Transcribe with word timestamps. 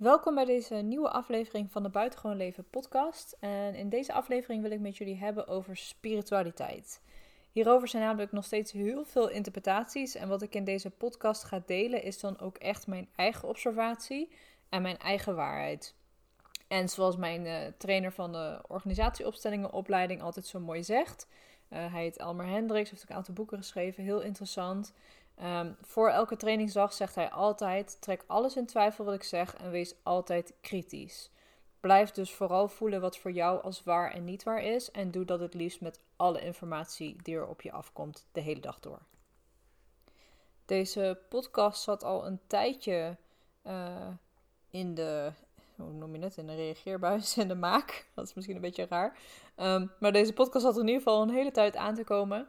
Welkom 0.00 0.34
bij 0.34 0.44
deze 0.44 0.74
nieuwe 0.74 1.10
aflevering 1.10 1.70
van 1.70 1.82
de 1.82 1.88
Buitengewoon 1.88 2.36
Leven 2.36 2.64
podcast. 2.70 3.36
En 3.40 3.74
in 3.74 3.88
deze 3.88 4.12
aflevering 4.12 4.62
wil 4.62 4.70
ik 4.70 4.80
met 4.80 4.96
jullie 4.96 5.16
hebben 5.16 5.48
over 5.48 5.76
spiritualiteit. 5.76 7.00
Hierover 7.52 7.88
zijn 7.88 8.02
namelijk 8.02 8.32
nog 8.32 8.44
steeds 8.44 8.72
heel 8.72 9.04
veel 9.04 9.28
interpretaties. 9.28 10.14
En 10.14 10.28
wat 10.28 10.42
ik 10.42 10.54
in 10.54 10.64
deze 10.64 10.90
podcast 10.90 11.44
ga 11.44 11.62
delen 11.66 12.02
is 12.02 12.20
dan 12.20 12.40
ook 12.40 12.56
echt 12.56 12.86
mijn 12.86 13.08
eigen 13.16 13.48
observatie 13.48 14.30
en 14.68 14.82
mijn 14.82 14.98
eigen 14.98 15.36
waarheid. 15.36 15.94
En 16.68 16.88
zoals 16.88 17.16
mijn 17.16 17.46
uh, 17.46 17.56
trainer 17.78 18.12
van 18.12 18.32
de 18.32 18.58
organisatieopstellingenopleiding 18.68 20.22
altijd 20.22 20.46
zo 20.46 20.60
mooi 20.60 20.84
zegt. 20.84 21.26
Uh, 21.70 21.78
hij 21.92 22.02
heet 22.02 22.16
Elmer 22.16 22.46
Hendricks, 22.46 22.90
heeft 22.90 23.02
ook 23.02 23.10
een 23.10 23.16
aantal 23.16 23.34
boeken 23.34 23.58
geschreven, 23.58 24.04
heel 24.04 24.20
interessant. 24.20 24.92
Um, 25.42 25.76
voor 25.80 26.08
elke 26.08 26.36
trainingsdag 26.36 26.92
zegt 26.92 27.14
hij 27.14 27.30
altijd: 27.30 28.00
trek 28.00 28.24
alles 28.26 28.56
in 28.56 28.66
twijfel 28.66 29.04
wat 29.04 29.14
ik 29.14 29.22
zeg 29.22 29.56
en 29.56 29.70
wees 29.70 29.94
altijd 30.02 30.54
kritisch. 30.60 31.30
Blijf 31.80 32.10
dus 32.10 32.34
vooral 32.34 32.68
voelen 32.68 33.00
wat 33.00 33.18
voor 33.18 33.32
jou 33.32 33.62
als 33.62 33.82
waar 33.82 34.10
en 34.10 34.24
niet 34.24 34.42
waar 34.42 34.62
is 34.62 34.90
en 34.90 35.10
doe 35.10 35.24
dat 35.24 35.40
het 35.40 35.54
liefst 35.54 35.80
met 35.80 36.00
alle 36.16 36.40
informatie 36.40 37.16
die 37.22 37.34
er 37.34 37.46
op 37.46 37.62
je 37.62 37.72
afkomt 37.72 38.26
de 38.32 38.40
hele 38.40 38.60
dag 38.60 38.80
door. 38.80 38.98
Deze 40.64 41.18
podcast 41.28 41.82
zat 41.82 42.04
al 42.04 42.26
een 42.26 42.40
tijdje 42.46 43.16
uh, 43.66 44.08
in 44.70 44.94
de, 44.94 45.32
hoe 45.76 45.92
noem 45.92 46.14
je 46.14 46.22
het, 46.22 46.36
in 46.36 46.46
de 46.46 46.54
reageerbuis 46.54 47.36
en 47.36 47.48
de 47.48 47.54
maak. 47.54 48.06
Dat 48.14 48.26
is 48.26 48.34
misschien 48.34 48.56
een 48.56 48.62
beetje 48.62 48.86
raar. 48.88 49.18
Um, 49.56 49.92
maar 49.98 50.12
deze 50.12 50.32
podcast 50.32 50.64
er 50.64 50.72
in 50.74 50.86
ieder 50.86 51.02
geval 51.02 51.22
een 51.22 51.30
hele 51.30 51.50
tijd 51.50 51.76
aan 51.76 51.94
te 51.94 52.04
komen. 52.04 52.48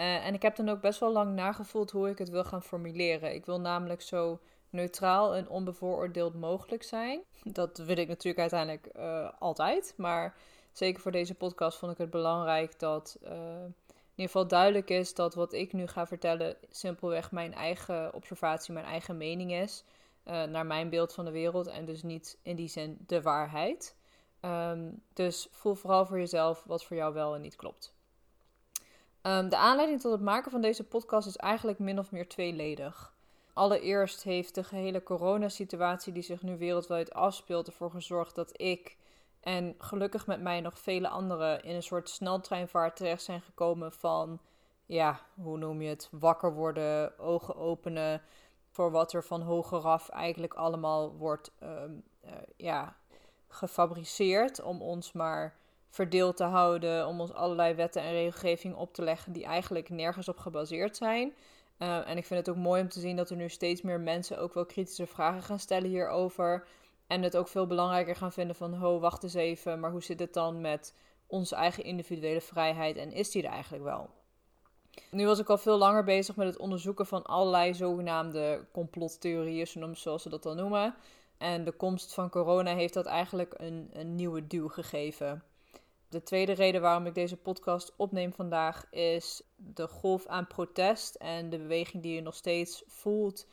Uh, 0.00 0.26
en 0.26 0.34
ik 0.34 0.42
heb 0.42 0.56
dan 0.56 0.68
ook 0.68 0.80
best 0.80 1.00
wel 1.00 1.12
lang 1.12 1.34
nagevoeld 1.34 1.90
hoe 1.90 2.08
ik 2.08 2.18
het 2.18 2.28
wil 2.28 2.44
gaan 2.44 2.62
formuleren. 2.62 3.34
Ik 3.34 3.46
wil 3.46 3.60
namelijk 3.60 4.02
zo 4.02 4.40
neutraal 4.70 5.34
en 5.34 5.48
onbevooroordeeld 5.48 6.34
mogelijk 6.34 6.82
zijn. 6.82 7.20
Dat 7.52 7.78
wil 7.78 7.96
ik 7.96 8.08
natuurlijk 8.08 8.38
uiteindelijk 8.38 8.96
uh, 8.96 9.28
altijd. 9.38 9.94
Maar 9.96 10.36
zeker 10.72 11.02
voor 11.02 11.12
deze 11.12 11.34
podcast 11.34 11.78
vond 11.78 11.92
ik 11.92 11.98
het 11.98 12.10
belangrijk 12.10 12.78
dat 12.78 13.18
uh, 13.22 13.30
in 13.30 14.26
ieder 14.26 14.32
geval 14.32 14.46
duidelijk 14.46 14.90
is 14.90 15.14
dat 15.14 15.34
wat 15.34 15.52
ik 15.52 15.72
nu 15.72 15.86
ga 15.86 16.06
vertellen 16.06 16.56
simpelweg 16.70 17.32
mijn 17.32 17.54
eigen 17.54 18.14
observatie, 18.14 18.74
mijn 18.74 18.86
eigen 18.86 19.16
mening 19.16 19.52
is. 19.52 19.84
naar 20.24 20.66
mijn 20.66 20.88
beeld 20.88 21.14
van 21.14 21.24
de 21.24 21.30
wereld 21.30 21.66
en 21.66 21.84
dus 21.84 22.02
niet 22.02 22.38
in 22.42 22.56
die 22.56 22.68
zin 22.68 22.98
de 23.06 23.22
waarheid. 23.22 23.96
Um, 24.40 25.02
dus 25.12 25.48
voel 25.50 25.74
vooral 25.74 26.06
voor 26.06 26.18
jezelf 26.18 26.64
wat 26.66 26.84
voor 26.84 26.96
jou 26.96 27.14
wel 27.14 27.34
en 27.34 27.40
niet 27.40 27.56
klopt. 27.56 27.94
Um, 29.22 29.48
de 29.48 29.56
aanleiding 29.56 30.00
tot 30.00 30.12
het 30.12 30.20
maken 30.20 30.50
van 30.50 30.60
deze 30.60 30.84
podcast 30.84 31.26
is 31.26 31.36
eigenlijk 31.36 31.78
min 31.78 31.98
of 31.98 32.10
meer 32.10 32.28
tweeledig. 32.28 33.12
Allereerst 33.52 34.22
heeft 34.22 34.54
de 34.54 34.64
gehele 34.64 35.02
coronasituatie 35.02 36.12
die 36.12 36.22
zich 36.22 36.42
nu 36.42 36.58
wereldwijd 36.58 37.12
afspeelt 37.12 37.66
ervoor 37.66 37.90
gezorgd 37.90 38.34
dat 38.34 38.60
ik 38.60 38.96
en 39.40 39.74
gelukkig 39.78 40.26
met 40.26 40.40
mij 40.40 40.60
nog 40.60 40.78
vele 40.78 41.08
anderen 41.08 41.62
in 41.62 41.74
een 41.74 41.82
soort 41.82 42.08
sneltreinvaart 42.08 42.96
terecht 42.96 43.22
zijn 43.22 43.40
gekomen 43.40 43.92
van, 43.92 44.38
ja, 44.86 45.20
hoe 45.34 45.58
noem 45.58 45.82
je 45.82 45.88
het, 45.88 46.08
wakker 46.10 46.54
worden, 46.54 47.18
ogen 47.18 47.56
openen 47.56 48.22
voor 48.68 48.90
wat 48.90 49.12
er 49.12 49.24
van 49.24 49.42
hogeraf 49.42 50.08
eigenlijk 50.08 50.54
allemaal 50.54 51.12
wordt, 51.16 51.50
um, 51.62 52.02
uh, 52.24 52.30
ja, 52.56 52.96
gefabriceerd 53.48 54.62
om 54.62 54.82
ons 54.82 55.12
maar 55.12 55.56
verdeeld 55.90 56.36
te 56.36 56.44
houden, 56.44 57.06
om 57.06 57.20
ons 57.20 57.32
allerlei 57.32 57.74
wetten 57.74 58.02
en 58.02 58.12
regelgeving 58.12 58.74
op 58.74 58.94
te 58.94 59.02
leggen 59.02 59.32
die 59.32 59.44
eigenlijk 59.44 59.88
nergens 59.88 60.28
op 60.28 60.38
gebaseerd 60.38 60.96
zijn. 60.96 61.32
Uh, 61.78 62.08
en 62.08 62.16
ik 62.16 62.26
vind 62.26 62.46
het 62.46 62.56
ook 62.56 62.62
mooi 62.62 62.82
om 62.82 62.88
te 62.88 63.00
zien 63.00 63.16
dat 63.16 63.30
er 63.30 63.36
nu 63.36 63.48
steeds 63.48 63.82
meer 63.82 64.00
mensen 64.00 64.38
ook 64.38 64.54
wel 64.54 64.66
kritische 64.66 65.06
vragen 65.06 65.42
gaan 65.42 65.58
stellen 65.58 65.88
hierover. 65.88 66.66
En 67.06 67.22
het 67.22 67.36
ook 67.36 67.48
veel 67.48 67.66
belangrijker 67.66 68.16
gaan 68.16 68.32
vinden 68.32 68.56
van, 68.56 68.74
ho, 68.74 68.98
wacht 68.98 69.22
eens 69.22 69.34
even, 69.34 69.80
maar 69.80 69.90
hoe 69.90 70.02
zit 70.02 70.20
het 70.20 70.32
dan 70.32 70.60
met 70.60 70.94
onze 71.26 71.54
eigen 71.54 71.84
individuele 71.84 72.40
vrijheid 72.40 72.96
en 72.96 73.12
is 73.12 73.30
die 73.30 73.42
er 73.42 73.50
eigenlijk 73.50 73.84
wel? 73.84 74.10
Nu 75.10 75.26
was 75.26 75.38
ik 75.38 75.48
al 75.48 75.58
veel 75.58 75.78
langer 75.78 76.04
bezig 76.04 76.36
met 76.36 76.46
het 76.46 76.58
onderzoeken 76.58 77.06
van 77.06 77.24
allerlei 77.24 77.74
zogenaamde 77.74 78.66
complottheorieën, 78.72 79.96
zoals 79.96 80.22
ze 80.22 80.28
dat 80.28 80.42
dan 80.42 80.56
noemen. 80.56 80.94
En 81.38 81.64
de 81.64 81.72
komst 81.72 82.14
van 82.14 82.30
corona 82.30 82.74
heeft 82.74 82.94
dat 82.94 83.06
eigenlijk 83.06 83.54
een, 83.56 83.90
een 83.92 84.14
nieuwe 84.14 84.46
duw 84.46 84.68
gegeven. 84.68 85.42
De 86.10 86.22
tweede 86.22 86.52
reden 86.52 86.80
waarom 86.80 87.06
ik 87.06 87.14
deze 87.14 87.36
podcast 87.36 87.92
opneem 87.96 88.32
vandaag 88.32 88.86
is 88.90 89.42
de 89.56 89.88
golf 89.88 90.26
aan 90.26 90.46
protest 90.46 91.14
en 91.14 91.50
de 91.50 91.58
beweging 91.58 92.02
die 92.02 92.14
je 92.14 92.20
nog 92.20 92.34
steeds 92.34 92.82
voelt 92.86 93.46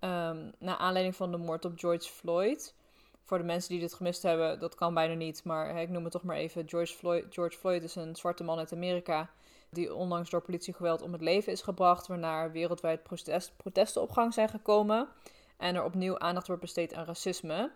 um, 0.00 0.52
naar 0.58 0.76
aanleiding 0.76 1.16
van 1.16 1.30
de 1.30 1.36
moord 1.36 1.64
op 1.64 1.78
George 1.78 2.10
Floyd. 2.10 2.74
Voor 3.22 3.38
de 3.38 3.44
mensen 3.44 3.70
die 3.70 3.80
dit 3.80 3.94
gemist 3.94 4.22
hebben, 4.22 4.60
dat 4.60 4.74
kan 4.74 4.94
bijna 4.94 5.14
niet, 5.14 5.44
maar 5.44 5.80
ik 5.80 5.88
noem 5.88 6.02
het 6.02 6.12
toch 6.12 6.22
maar 6.22 6.36
even. 6.36 6.68
George 6.68 6.94
Floyd, 6.94 7.24
George 7.30 7.58
Floyd 7.58 7.82
is 7.82 7.94
een 7.94 8.16
zwarte 8.16 8.44
man 8.44 8.58
uit 8.58 8.72
Amerika 8.72 9.30
die 9.70 9.94
onlangs 9.94 10.30
door 10.30 10.42
politiegeweld 10.42 11.02
om 11.02 11.12
het 11.12 11.22
leven 11.22 11.52
is 11.52 11.62
gebracht, 11.62 12.06
waarna 12.06 12.50
wereldwijd 12.50 13.02
protest, 13.02 13.56
protesten 13.56 14.02
op 14.02 14.10
gang 14.10 14.34
zijn 14.34 14.48
gekomen 14.48 15.08
en 15.56 15.74
er 15.74 15.84
opnieuw 15.84 16.18
aandacht 16.18 16.46
wordt 16.46 16.62
besteed 16.62 16.94
aan 16.94 17.04
racisme. 17.04 17.70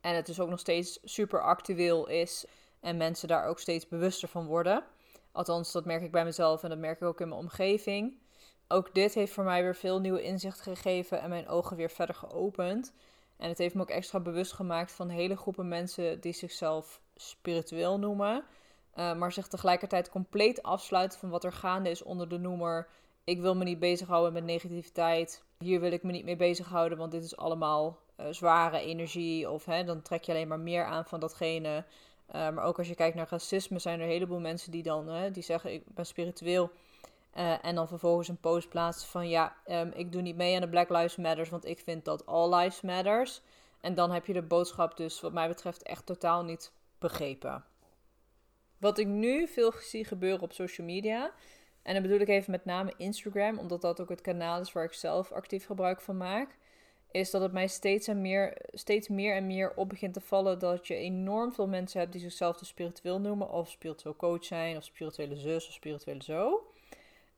En 0.00 0.14
het 0.14 0.26
dus 0.26 0.40
ook 0.40 0.48
nog 0.48 0.60
steeds 0.60 0.98
super 1.04 1.42
actueel 1.42 2.08
is 2.08 2.46
en 2.80 2.96
mensen 2.96 3.28
daar 3.28 3.46
ook 3.46 3.58
steeds 3.58 3.88
bewuster 3.88 4.28
van 4.28 4.46
worden. 4.46 4.84
Althans, 5.32 5.72
dat 5.72 5.84
merk 5.84 6.02
ik 6.02 6.10
bij 6.10 6.24
mezelf 6.24 6.62
en 6.62 6.68
dat 6.68 6.78
merk 6.78 7.00
ik 7.00 7.06
ook 7.06 7.20
in 7.20 7.28
mijn 7.28 7.40
omgeving. 7.40 8.18
Ook 8.68 8.94
dit 8.94 9.14
heeft 9.14 9.32
voor 9.32 9.44
mij 9.44 9.62
weer 9.62 9.76
veel 9.76 10.00
nieuwe 10.00 10.22
inzichten 10.22 10.76
gegeven 10.76 11.20
en 11.20 11.28
mijn 11.28 11.48
ogen 11.48 11.76
weer 11.76 11.90
verder 11.90 12.14
geopend. 12.14 12.92
En 13.36 13.48
het 13.48 13.58
heeft 13.58 13.74
me 13.74 13.80
ook 13.80 13.90
extra 13.90 14.20
bewust 14.20 14.52
gemaakt 14.52 14.92
van 14.92 15.08
hele 15.08 15.36
groepen 15.36 15.68
mensen 15.68 16.20
die 16.20 16.32
zichzelf 16.32 17.00
spiritueel 17.16 17.98
noemen. 17.98 18.44
Uh, 18.94 19.14
maar 19.14 19.32
zich 19.32 19.46
tegelijkertijd 19.46 20.10
compleet 20.10 20.62
afsluiten 20.62 21.18
van 21.18 21.30
wat 21.30 21.44
er 21.44 21.52
gaande 21.52 21.90
is 21.90 22.02
onder 22.02 22.28
de 22.28 22.38
noemer. 22.38 22.88
Ik 23.24 23.40
wil 23.40 23.54
me 23.54 23.64
niet 23.64 23.78
bezighouden 23.78 24.32
met 24.32 24.44
negativiteit. 24.44 25.42
Hier 25.58 25.80
wil 25.80 25.92
ik 25.92 26.02
me 26.02 26.12
niet 26.12 26.24
mee 26.24 26.36
bezighouden, 26.36 26.98
want 26.98 27.12
dit 27.12 27.24
is 27.24 27.36
allemaal 27.36 27.98
uh, 28.20 28.26
zware 28.30 28.78
energie. 28.78 29.50
Of 29.50 29.64
hè, 29.64 29.84
dan 29.84 30.02
trek 30.02 30.22
je 30.22 30.32
alleen 30.32 30.48
maar 30.48 30.60
meer 30.60 30.84
aan 30.84 31.04
van 31.04 31.20
datgene. 31.20 31.84
Uh, 32.34 32.50
maar 32.50 32.64
ook 32.64 32.78
als 32.78 32.88
je 32.88 32.94
kijkt 32.94 33.16
naar 33.16 33.26
racisme, 33.30 33.78
zijn 33.78 33.98
er 33.98 34.04
een 34.04 34.12
heleboel 34.12 34.40
mensen 34.40 34.70
die 34.70 34.82
dan 34.82 35.32
die 35.32 35.42
zeggen: 35.42 35.72
Ik 35.72 35.82
ben 35.86 36.06
spiritueel. 36.06 36.70
Uh, 37.36 37.64
en 37.64 37.74
dan 37.74 37.88
vervolgens 37.88 38.28
een 38.28 38.40
post 38.40 38.68
plaatsen 38.68 39.08
van: 39.08 39.28
Ja, 39.28 39.56
um, 39.66 39.92
ik 39.94 40.12
doe 40.12 40.22
niet 40.22 40.36
mee 40.36 40.54
aan 40.54 40.60
de 40.60 40.68
Black 40.68 40.88
Lives 40.88 41.16
Matters, 41.16 41.48
want 41.48 41.64
ik 41.64 41.78
vind 41.78 42.04
dat 42.04 42.26
all 42.26 42.54
lives 42.54 42.80
matters. 42.80 43.42
En 43.80 43.94
dan 43.94 44.10
heb 44.10 44.26
je 44.26 44.32
de 44.32 44.42
boodschap, 44.42 44.96
dus 44.96 45.20
wat 45.20 45.32
mij 45.32 45.48
betreft, 45.48 45.82
echt 45.82 46.06
totaal 46.06 46.44
niet 46.44 46.72
begrepen. 46.98 47.64
Wat 48.78 48.98
ik 48.98 49.06
nu 49.06 49.48
veel 49.48 49.72
zie 49.80 50.04
gebeuren 50.04 50.42
op 50.42 50.52
social 50.52 50.86
media. 50.86 51.32
En 51.82 51.94
dan 51.94 52.02
bedoel 52.02 52.20
ik 52.20 52.28
even 52.28 52.50
met 52.50 52.64
name 52.64 52.94
Instagram, 52.96 53.58
omdat 53.58 53.80
dat 53.80 54.00
ook 54.00 54.08
het 54.08 54.20
kanaal 54.20 54.60
is 54.60 54.72
waar 54.72 54.84
ik 54.84 54.92
zelf 54.92 55.32
actief 55.32 55.66
gebruik 55.66 56.00
van 56.00 56.16
maak 56.16 56.56
is 57.10 57.30
dat 57.30 57.42
het 57.42 57.52
mij 57.52 57.66
steeds, 57.66 58.08
en 58.08 58.20
meer, 58.20 58.56
steeds 58.72 59.08
meer 59.08 59.34
en 59.34 59.46
meer 59.46 59.72
op 59.76 59.88
begint 59.88 60.14
te 60.14 60.20
vallen 60.20 60.58
dat 60.58 60.86
je 60.86 60.94
enorm 60.94 61.52
veel 61.52 61.66
mensen 61.66 62.00
hebt 62.00 62.12
die 62.12 62.20
zichzelf 62.20 62.56
de 62.56 62.64
spiritueel 62.64 63.20
noemen, 63.20 63.50
of 63.50 63.70
spiritueel 63.70 64.16
coach 64.16 64.44
zijn, 64.44 64.76
of 64.76 64.84
spirituele 64.84 65.36
zus, 65.36 65.66
of 65.66 65.72
spirituele 65.72 66.22
zo. 66.22 66.66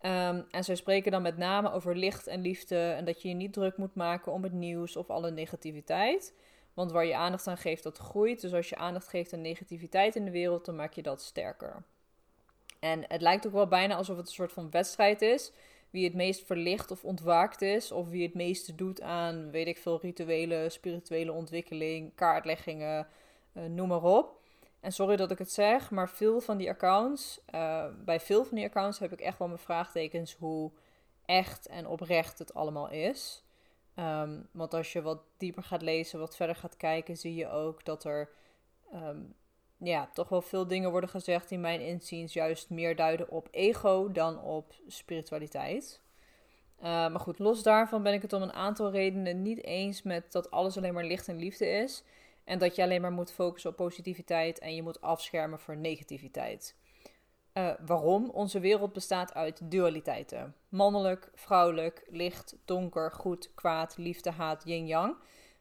Um, 0.02 0.46
en 0.50 0.64
zij 0.64 0.74
spreken 0.74 1.12
dan 1.12 1.22
met 1.22 1.36
name 1.36 1.72
over 1.72 1.96
licht 1.96 2.26
en 2.26 2.40
liefde 2.40 2.90
en 2.90 3.04
dat 3.04 3.22
je 3.22 3.28
je 3.28 3.34
niet 3.34 3.52
druk 3.52 3.76
moet 3.76 3.94
maken 3.94 4.32
om 4.32 4.42
het 4.42 4.52
nieuws 4.52 4.96
of 4.96 5.10
alle 5.10 5.30
negativiteit. 5.30 6.34
Want 6.74 6.92
waar 6.92 7.04
je 7.04 7.16
aandacht 7.16 7.46
aan 7.46 7.56
geeft, 7.56 7.82
dat 7.82 7.98
groeit. 7.98 8.40
Dus 8.40 8.52
als 8.52 8.68
je 8.68 8.76
aandacht 8.76 9.08
geeft 9.08 9.32
aan 9.32 9.40
negativiteit 9.40 10.16
in 10.16 10.24
de 10.24 10.30
wereld, 10.30 10.64
dan 10.64 10.76
maak 10.76 10.92
je 10.92 11.02
dat 11.02 11.22
sterker. 11.22 11.82
En 12.78 13.04
het 13.08 13.20
lijkt 13.20 13.46
ook 13.46 13.52
wel 13.52 13.66
bijna 13.66 13.94
alsof 13.94 14.16
het 14.16 14.26
een 14.26 14.32
soort 14.32 14.52
van 14.52 14.70
wedstrijd 14.70 15.22
is 15.22 15.52
wie 15.90 16.04
het 16.04 16.14
meest 16.14 16.46
verlicht 16.46 16.90
of 16.90 17.04
ontwaakt 17.04 17.62
is. 17.62 17.92
Of 17.92 18.08
wie 18.08 18.22
het 18.22 18.34
meeste 18.34 18.74
doet 18.74 19.00
aan, 19.00 19.50
weet 19.50 19.66
ik 19.66 19.78
veel, 19.78 20.00
rituelen, 20.00 20.72
spirituele 20.72 21.32
ontwikkeling, 21.32 22.14
kaartleggingen, 22.14 23.06
uh, 23.52 23.64
noem 23.64 23.88
maar 23.88 24.02
op. 24.02 24.38
En 24.80 24.92
sorry 24.92 25.16
dat 25.16 25.30
ik 25.30 25.38
het 25.38 25.52
zeg, 25.52 25.90
maar 25.90 26.08
veel 26.08 26.40
van 26.40 26.56
die 26.56 26.70
accounts, 26.70 27.40
uh, 27.54 27.84
bij 28.04 28.20
veel 28.20 28.44
van 28.44 28.56
die 28.56 28.66
accounts 28.66 28.98
heb 28.98 29.12
ik 29.12 29.20
echt 29.20 29.38
wel 29.38 29.48
mijn 29.48 29.60
vraagtekens 29.60 30.34
hoe 30.34 30.70
echt 31.24 31.66
en 31.66 31.86
oprecht 31.86 32.38
het 32.38 32.54
allemaal 32.54 32.90
is. 32.90 33.44
Um, 33.96 34.48
want 34.52 34.74
als 34.74 34.92
je 34.92 35.02
wat 35.02 35.22
dieper 35.36 35.62
gaat 35.62 35.82
lezen, 35.82 36.18
wat 36.18 36.36
verder 36.36 36.56
gaat 36.56 36.76
kijken, 36.76 37.16
zie 37.16 37.34
je 37.34 37.48
ook 37.48 37.84
dat 37.84 38.04
er 38.04 38.30
um, 38.94 39.34
ja, 39.82 40.10
toch 40.12 40.28
wel 40.28 40.42
veel 40.42 40.66
dingen 40.66 40.90
worden 40.90 41.10
gezegd 41.10 41.48
die 41.48 41.58
mijn 41.58 41.80
inziens 41.80 42.32
juist 42.32 42.70
meer 42.70 42.96
duiden 42.96 43.30
op 43.30 43.48
ego 43.50 44.12
dan 44.12 44.42
op 44.42 44.74
spiritualiteit. 44.86 46.00
Uh, 46.78 46.84
maar 46.84 47.20
goed, 47.20 47.38
los 47.38 47.62
daarvan 47.62 48.02
ben 48.02 48.12
ik 48.12 48.22
het 48.22 48.32
om 48.32 48.42
een 48.42 48.52
aantal 48.52 48.90
redenen 48.90 49.42
niet 49.42 49.64
eens 49.64 50.02
met 50.02 50.32
dat 50.32 50.50
alles 50.50 50.76
alleen 50.76 50.94
maar 50.94 51.04
licht 51.04 51.28
en 51.28 51.36
liefde 51.36 51.66
is. 51.66 52.02
En 52.44 52.58
dat 52.58 52.76
je 52.76 52.82
alleen 52.82 53.00
maar 53.00 53.12
moet 53.12 53.32
focussen 53.32 53.70
op 53.70 53.76
positiviteit 53.76 54.58
en 54.58 54.74
je 54.74 54.82
moet 54.82 55.00
afschermen 55.00 55.58
voor 55.58 55.76
negativiteit. 55.76 56.76
Uh, 57.54 57.70
waarom? 57.86 58.30
Onze 58.30 58.60
wereld 58.60 58.92
bestaat 58.92 59.34
uit 59.34 59.70
dualiteiten: 59.70 60.54
mannelijk, 60.68 61.30
vrouwelijk, 61.34 62.06
licht, 62.10 62.56
donker, 62.64 63.12
goed, 63.12 63.50
kwaad, 63.54 63.96
liefde, 63.96 64.30
haat, 64.30 64.62
yin-yang. 64.64 65.16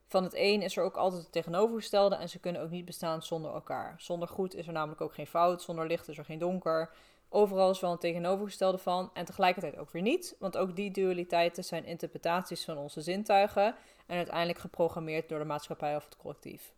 Van 0.10 0.24
het 0.24 0.34
een 0.36 0.62
is 0.62 0.78
er 0.78 0.84
ook 0.84 0.96
altijd 0.96 1.22
het 1.22 1.32
tegenovergestelde 1.32 2.16
en 2.16 2.30
ze 2.30 2.40
kunnen 2.40 2.62
ook 2.62 2.70
niet 2.70 2.86
bestaan 2.86 3.24
zonder 3.24 3.54
elkaar. 3.54 3.96
Zonder 3.98 4.28
goed 4.28 4.56
is 4.56 4.68
er 4.68 4.74
namelijk 4.74 5.02
ook 5.02 5.14
geen 5.14 5.28
fout, 5.28 5.62
zonder 5.62 5.88
licht 5.88 6.08
is 6.08 6.18
er 6.18 6.26
geen 6.26 6.40
donker. 6.40 6.94
Overal 7.30 7.70
is 7.70 7.80
wel 7.80 7.92
een 7.92 7.98
tegenovergestelde 7.98 8.78
van 8.78 9.10
en 9.14 9.26
tegelijkertijd 9.26 9.78
ook 9.78 9.92
weer 9.92 10.02
niet, 10.02 10.36
want 10.40 10.58
ook 10.58 10.76
die 10.76 10.92
dualiteiten 10.92 11.64
zijn 11.64 11.86
interpretaties 11.86 12.66
van 12.66 12.78
onze 12.78 13.02
zintuigen 13.02 13.76
en 14.08 14.18
uiteindelijk 14.18 14.60
geprogrammeerd 14.60 15.30
door 15.30 15.40
de 15.40 15.46
maatschappij 15.46 15.96
of 15.96 16.06
het 16.06 16.18
collectief. 16.18 16.74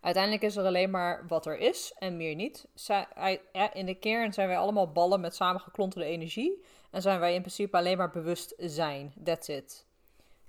Uiteindelijk 0.00 0.42
is 0.42 0.56
er 0.56 0.64
alleen 0.64 0.90
maar 0.90 1.26
wat 1.28 1.46
er 1.46 1.58
is 1.58 1.94
en 1.98 2.16
meer 2.16 2.34
niet. 2.34 2.66
In 3.72 3.86
de 3.86 3.96
kern 4.00 4.32
zijn 4.32 4.48
wij 4.48 4.58
allemaal 4.58 4.92
ballen 4.92 5.20
met 5.20 5.34
samengeklonterde 5.34 6.06
energie 6.06 6.64
en 6.90 7.02
zijn 7.02 7.20
wij 7.20 7.34
in 7.34 7.40
principe 7.40 7.76
alleen 7.76 7.96
maar 7.96 8.10
bewust 8.10 8.54
zijn. 8.56 9.12
That's 9.24 9.48
it. 9.48 9.88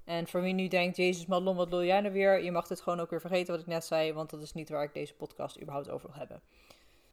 En 0.06 0.27
voor 0.27 0.42
wie 0.42 0.53
nu 0.53 0.68
denkt, 0.68 0.98
Jezus 0.98 1.25
Madelon, 1.25 1.56
wat 1.56 1.69
wil 1.69 1.83
jij 1.83 2.01
nou 2.01 2.13
weer? 2.13 2.44
Je 2.44 2.51
mag 2.51 2.68
dit 2.68 2.81
gewoon 2.81 3.00
ook 3.00 3.09
weer 3.09 3.21
vergeten 3.21 3.53
wat 3.53 3.62
ik 3.62 3.68
net 3.68 3.86
zei, 3.86 4.13
want 4.13 4.30
dat 4.30 4.42
is 4.42 4.53
niet 4.53 4.69
waar 4.69 4.83
ik 4.83 4.94
deze 4.94 5.13
podcast 5.13 5.59
überhaupt 5.62 5.89
over 5.89 6.07
wil 6.09 6.19
hebben. 6.19 6.42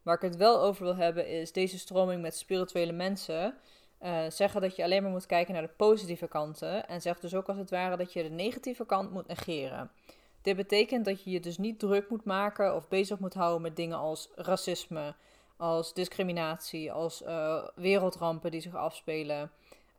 Waar 0.02 0.14
ik 0.14 0.23
het 0.23 0.37
wel 0.37 0.61
over 0.61 0.85
wil 0.85 0.96
hebben 0.96 1.29
is 1.29 1.52
deze 1.52 1.79
stroming 1.79 2.23
met 2.23 2.37
spirituele 2.37 2.93
mensen. 2.93 3.55
Uh, 4.02 4.19
zeggen 4.29 4.61
dat 4.61 4.76
je 4.76 4.82
alleen 4.82 5.02
maar 5.02 5.11
moet 5.11 5.26
kijken 5.26 5.52
naar 5.52 5.62
de 5.62 5.73
positieve 5.76 6.29
kanten. 6.29 6.88
En 6.88 7.00
zegt 7.00 7.20
dus 7.20 7.35
ook 7.35 7.49
als 7.49 7.56
het 7.56 7.70
ware 7.70 7.96
dat 7.96 8.12
je 8.12 8.23
de 8.23 8.29
negatieve 8.29 8.87
kant 8.87 9.11
moet 9.11 9.26
negeren. 9.26 9.90
Dit 10.43 10.56
betekent 10.56 11.05
dat 11.05 11.25
je 11.25 11.31
je 11.31 11.40
dus 11.40 11.58
niet 11.58 11.79
druk 11.79 12.11
moet 12.11 12.25
maken 12.25 12.75
of 12.75 12.88
bezig 12.88 13.19
moet 13.19 13.35
houden 13.35 13.62
met 13.62 13.76
dingen 13.76 13.99
als 13.99 14.29
racisme, 14.35 15.14
als 15.56 15.94
discriminatie, 15.94 16.93
als 16.93 17.23
uh, 17.23 17.64
wereldrampen 17.75 18.50
die 18.50 18.61
zich 18.61 18.75
afspelen. 18.75 19.50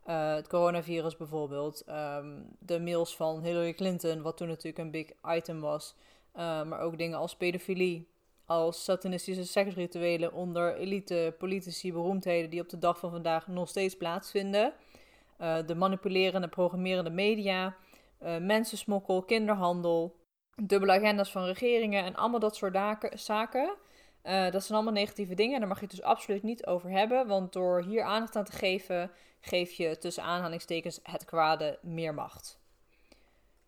Uh, 0.09 0.33
het 0.33 0.47
coronavirus 0.47 1.17
bijvoorbeeld. 1.17 1.83
Um, 1.89 2.45
de 2.59 2.79
mails 2.79 3.15
van 3.15 3.41
Hillary 3.43 3.73
Clinton, 3.73 4.21
wat 4.21 4.37
toen 4.37 4.47
natuurlijk 4.47 4.77
een 4.77 4.91
big 4.91 5.11
item 5.27 5.59
was. 5.59 5.95
Uh, 6.35 6.63
maar 6.63 6.79
ook 6.79 6.97
dingen 6.97 7.17
als 7.17 7.35
pedofilie, 7.35 8.07
als 8.45 8.83
satanistische 8.83 9.43
seksrituelen 9.43 10.33
onder 10.33 10.75
elite, 10.75 11.35
politici, 11.37 11.93
beroemdheden 11.93 12.49
die 12.49 12.61
op 12.61 12.69
de 12.69 12.79
dag 12.79 12.99
van 12.99 13.11
vandaag 13.11 13.47
nog 13.47 13.69
steeds 13.69 13.97
plaatsvinden. 13.97 14.73
Uh, 15.41 15.57
de 15.65 15.75
manipulerende, 15.75 16.47
programmerende 16.47 17.09
media, 17.09 17.75
mensensmokkel, 18.39 19.21
kinderhandel, 19.23 20.15
dubbele 20.55 20.91
agendas 20.91 21.31
van 21.31 21.43
regeringen 21.43 22.03
en 22.03 22.15
allemaal 22.15 22.39
dat 22.39 22.55
soort 22.55 22.77
zaken. 23.13 23.75
Uh, 24.23 24.51
dat 24.51 24.63
zijn 24.63 24.77
allemaal 24.77 24.93
negatieve 25.01 25.33
dingen. 25.33 25.59
Daar 25.59 25.67
mag 25.67 25.79
je 25.79 25.85
het 25.85 25.95
dus 25.95 26.05
absoluut 26.05 26.43
niet 26.43 26.65
over 26.65 26.89
hebben. 26.89 27.27
Want 27.27 27.53
door 27.53 27.83
hier 27.83 28.03
aandacht 28.03 28.35
aan 28.35 28.43
te 28.43 28.51
geven, 28.51 29.11
geef 29.39 29.71
je 29.71 29.97
tussen 29.97 30.23
aanhalingstekens 30.23 30.99
het 31.03 31.25
kwade 31.25 31.79
meer 31.81 32.13
macht. 32.13 32.59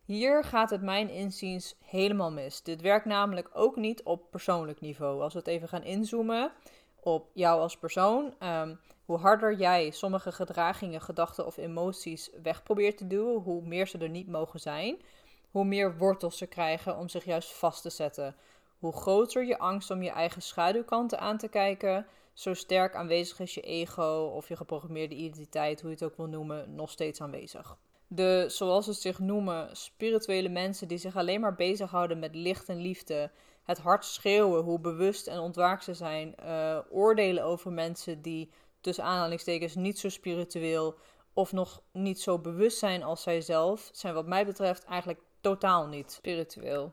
Hier 0.04 0.44
gaat 0.44 0.70
het 0.70 0.82
mijn 0.82 1.08
inziens 1.10 1.74
helemaal 1.84 2.30
mis. 2.30 2.62
Dit 2.62 2.80
werkt 2.80 3.04
namelijk 3.04 3.50
ook 3.52 3.76
niet 3.76 4.02
op 4.02 4.30
persoonlijk 4.30 4.80
niveau. 4.80 5.22
Als 5.22 5.32
we 5.32 5.38
het 5.38 5.48
even 5.48 5.68
gaan 5.68 5.84
inzoomen 5.84 6.52
op 7.00 7.30
jou 7.32 7.60
als 7.60 7.78
persoon. 7.78 8.34
Um, 8.42 8.80
hoe 9.04 9.18
harder 9.18 9.54
jij 9.54 9.90
sommige 9.90 10.32
gedragingen, 10.32 11.00
gedachten 11.00 11.46
of 11.46 11.56
emoties 11.56 12.30
weg 12.42 12.62
probeert 12.62 12.96
te 12.96 13.06
duwen, 13.06 13.40
hoe 13.40 13.62
meer 13.62 13.86
ze 13.86 13.98
er 13.98 14.08
niet 14.08 14.28
mogen 14.28 14.60
zijn, 14.60 15.02
hoe 15.50 15.64
meer 15.64 15.96
wortels 15.96 16.38
ze 16.38 16.46
krijgen 16.46 16.98
om 16.98 17.08
zich 17.08 17.24
juist 17.24 17.52
vast 17.52 17.82
te 17.82 17.90
zetten. 17.90 18.36
Hoe 18.82 18.92
groter 18.92 19.44
je 19.44 19.58
angst 19.58 19.90
om 19.90 20.02
je 20.02 20.10
eigen 20.10 20.42
schaduwkanten 20.42 21.20
aan 21.20 21.38
te 21.38 21.48
kijken, 21.48 22.06
zo 22.32 22.54
sterk 22.54 22.94
aanwezig 22.94 23.40
is 23.40 23.54
je 23.54 23.60
ego 23.60 24.30
of 24.34 24.48
je 24.48 24.56
geprogrammeerde 24.56 25.14
identiteit, 25.14 25.80
hoe 25.80 25.90
je 25.90 25.96
het 25.96 26.04
ook 26.04 26.16
wil 26.16 26.26
noemen, 26.26 26.74
nog 26.74 26.90
steeds 26.90 27.20
aanwezig. 27.20 27.76
De, 28.06 28.44
zoals 28.48 28.84
ze 28.84 28.92
zich 28.92 29.18
noemen, 29.18 29.76
spirituele 29.76 30.48
mensen 30.48 30.88
die 30.88 30.98
zich 30.98 31.16
alleen 31.16 31.40
maar 31.40 31.54
bezighouden 31.54 32.18
met 32.18 32.34
licht 32.34 32.68
en 32.68 32.76
liefde, 32.76 33.30
het 33.62 33.78
hard 33.78 34.04
schreeuwen, 34.04 34.62
hoe 34.62 34.80
bewust 34.80 35.26
en 35.26 35.38
ontwaakt 35.38 35.84
ze 35.84 35.94
zijn, 35.94 36.34
uh, 36.44 36.78
oordelen 36.90 37.44
over 37.44 37.72
mensen 37.72 38.22
die 38.22 38.50
tussen 38.80 39.04
aanhalingstekens 39.04 39.74
niet 39.74 39.98
zo 39.98 40.08
spiritueel 40.08 40.94
of 41.32 41.52
nog 41.52 41.82
niet 41.92 42.20
zo 42.20 42.38
bewust 42.38 42.78
zijn 42.78 43.02
als 43.02 43.22
zijzelf, 43.22 43.90
zijn 43.92 44.14
wat 44.14 44.26
mij 44.26 44.46
betreft 44.46 44.84
eigenlijk 44.84 45.20
totaal 45.40 45.86
niet 45.86 46.12
spiritueel. 46.12 46.92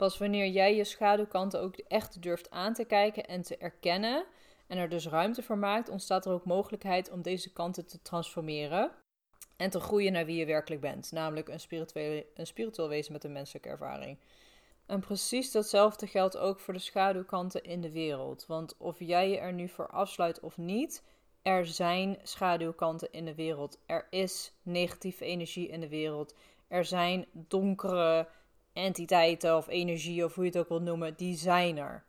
Pas 0.00 0.18
wanneer 0.18 0.46
jij 0.46 0.76
je 0.76 0.84
schaduwkanten 0.84 1.60
ook 1.60 1.76
echt 1.76 2.22
durft 2.22 2.50
aan 2.50 2.74
te 2.74 2.84
kijken 2.84 3.26
en 3.26 3.42
te 3.42 3.56
erkennen 3.56 4.24
en 4.66 4.78
er 4.78 4.88
dus 4.88 5.06
ruimte 5.06 5.42
voor 5.42 5.58
maakt, 5.58 5.88
ontstaat 5.88 6.26
er 6.26 6.32
ook 6.32 6.44
mogelijkheid 6.44 7.10
om 7.10 7.22
deze 7.22 7.52
kanten 7.52 7.86
te 7.86 8.02
transformeren 8.02 8.90
en 9.56 9.70
te 9.70 9.80
groeien 9.80 10.12
naar 10.12 10.26
wie 10.26 10.36
je 10.36 10.46
werkelijk 10.46 10.80
bent, 10.80 11.12
namelijk 11.12 11.48
een, 11.48 11.60
spiritueel, 11.60 12.24
een 12.34 12.46
spiritueel 12.46 12.88
wezen 12.88 13.12
met 13.12 13.24
een 13.24 13.32
menselijke 13.32 13.68
ervaring. 13.68 14.18
En 14.86 15.00
precies 15.00 15.50
datzelfde 15.50 16.06
geldt 16.06 16.36
ook 16.36 16.60
voor 16.60 16.74
de 16.74 16.80
schaduwkanten 16.80 17.62
in 17.62 17.80
de 17.80 17.92
wereld. 17.92 18.46
Want 18.46 18.76
of 18.76 18.98
jij 18.98 19.30
je 19.30 19.38
er 19.38 19.52
nu 19.52 19.68
voor 19.68 19.88
afsluit 19.88 20.40
of 20.40 20.56
niet, 20.56 21.02
er 21.42 21.66
zijn 21.66 22.18
schaduwkanten 22.22 23.12
in 23.12 23.24
de 23.24 23.34
wereld. 23.34 23.78
Er 23.86 24.06
is 24.10 24.52
negatieve 24.62 25.24
energie 25.24 25.68
in 25.68 25.80
de 25.80 25.88
wereld. 25.88 26.34
Er 26.68 26.84
zijn 26.84 27.26
donkere 27.32 28.28
entiteiten 28.72 29.56
of 29.56 29.68
energie 29.68 30.24
of 30.24 30.34
hoe 30.34 30.44
je 30.44 30.50
het 30.50 30.58
ook 30.58 30.68
wil 30.68 30.82
noemen, 30.82 31.16
die 31.16 31.36
zijn 31.36 31.78
er. 31.78 32.04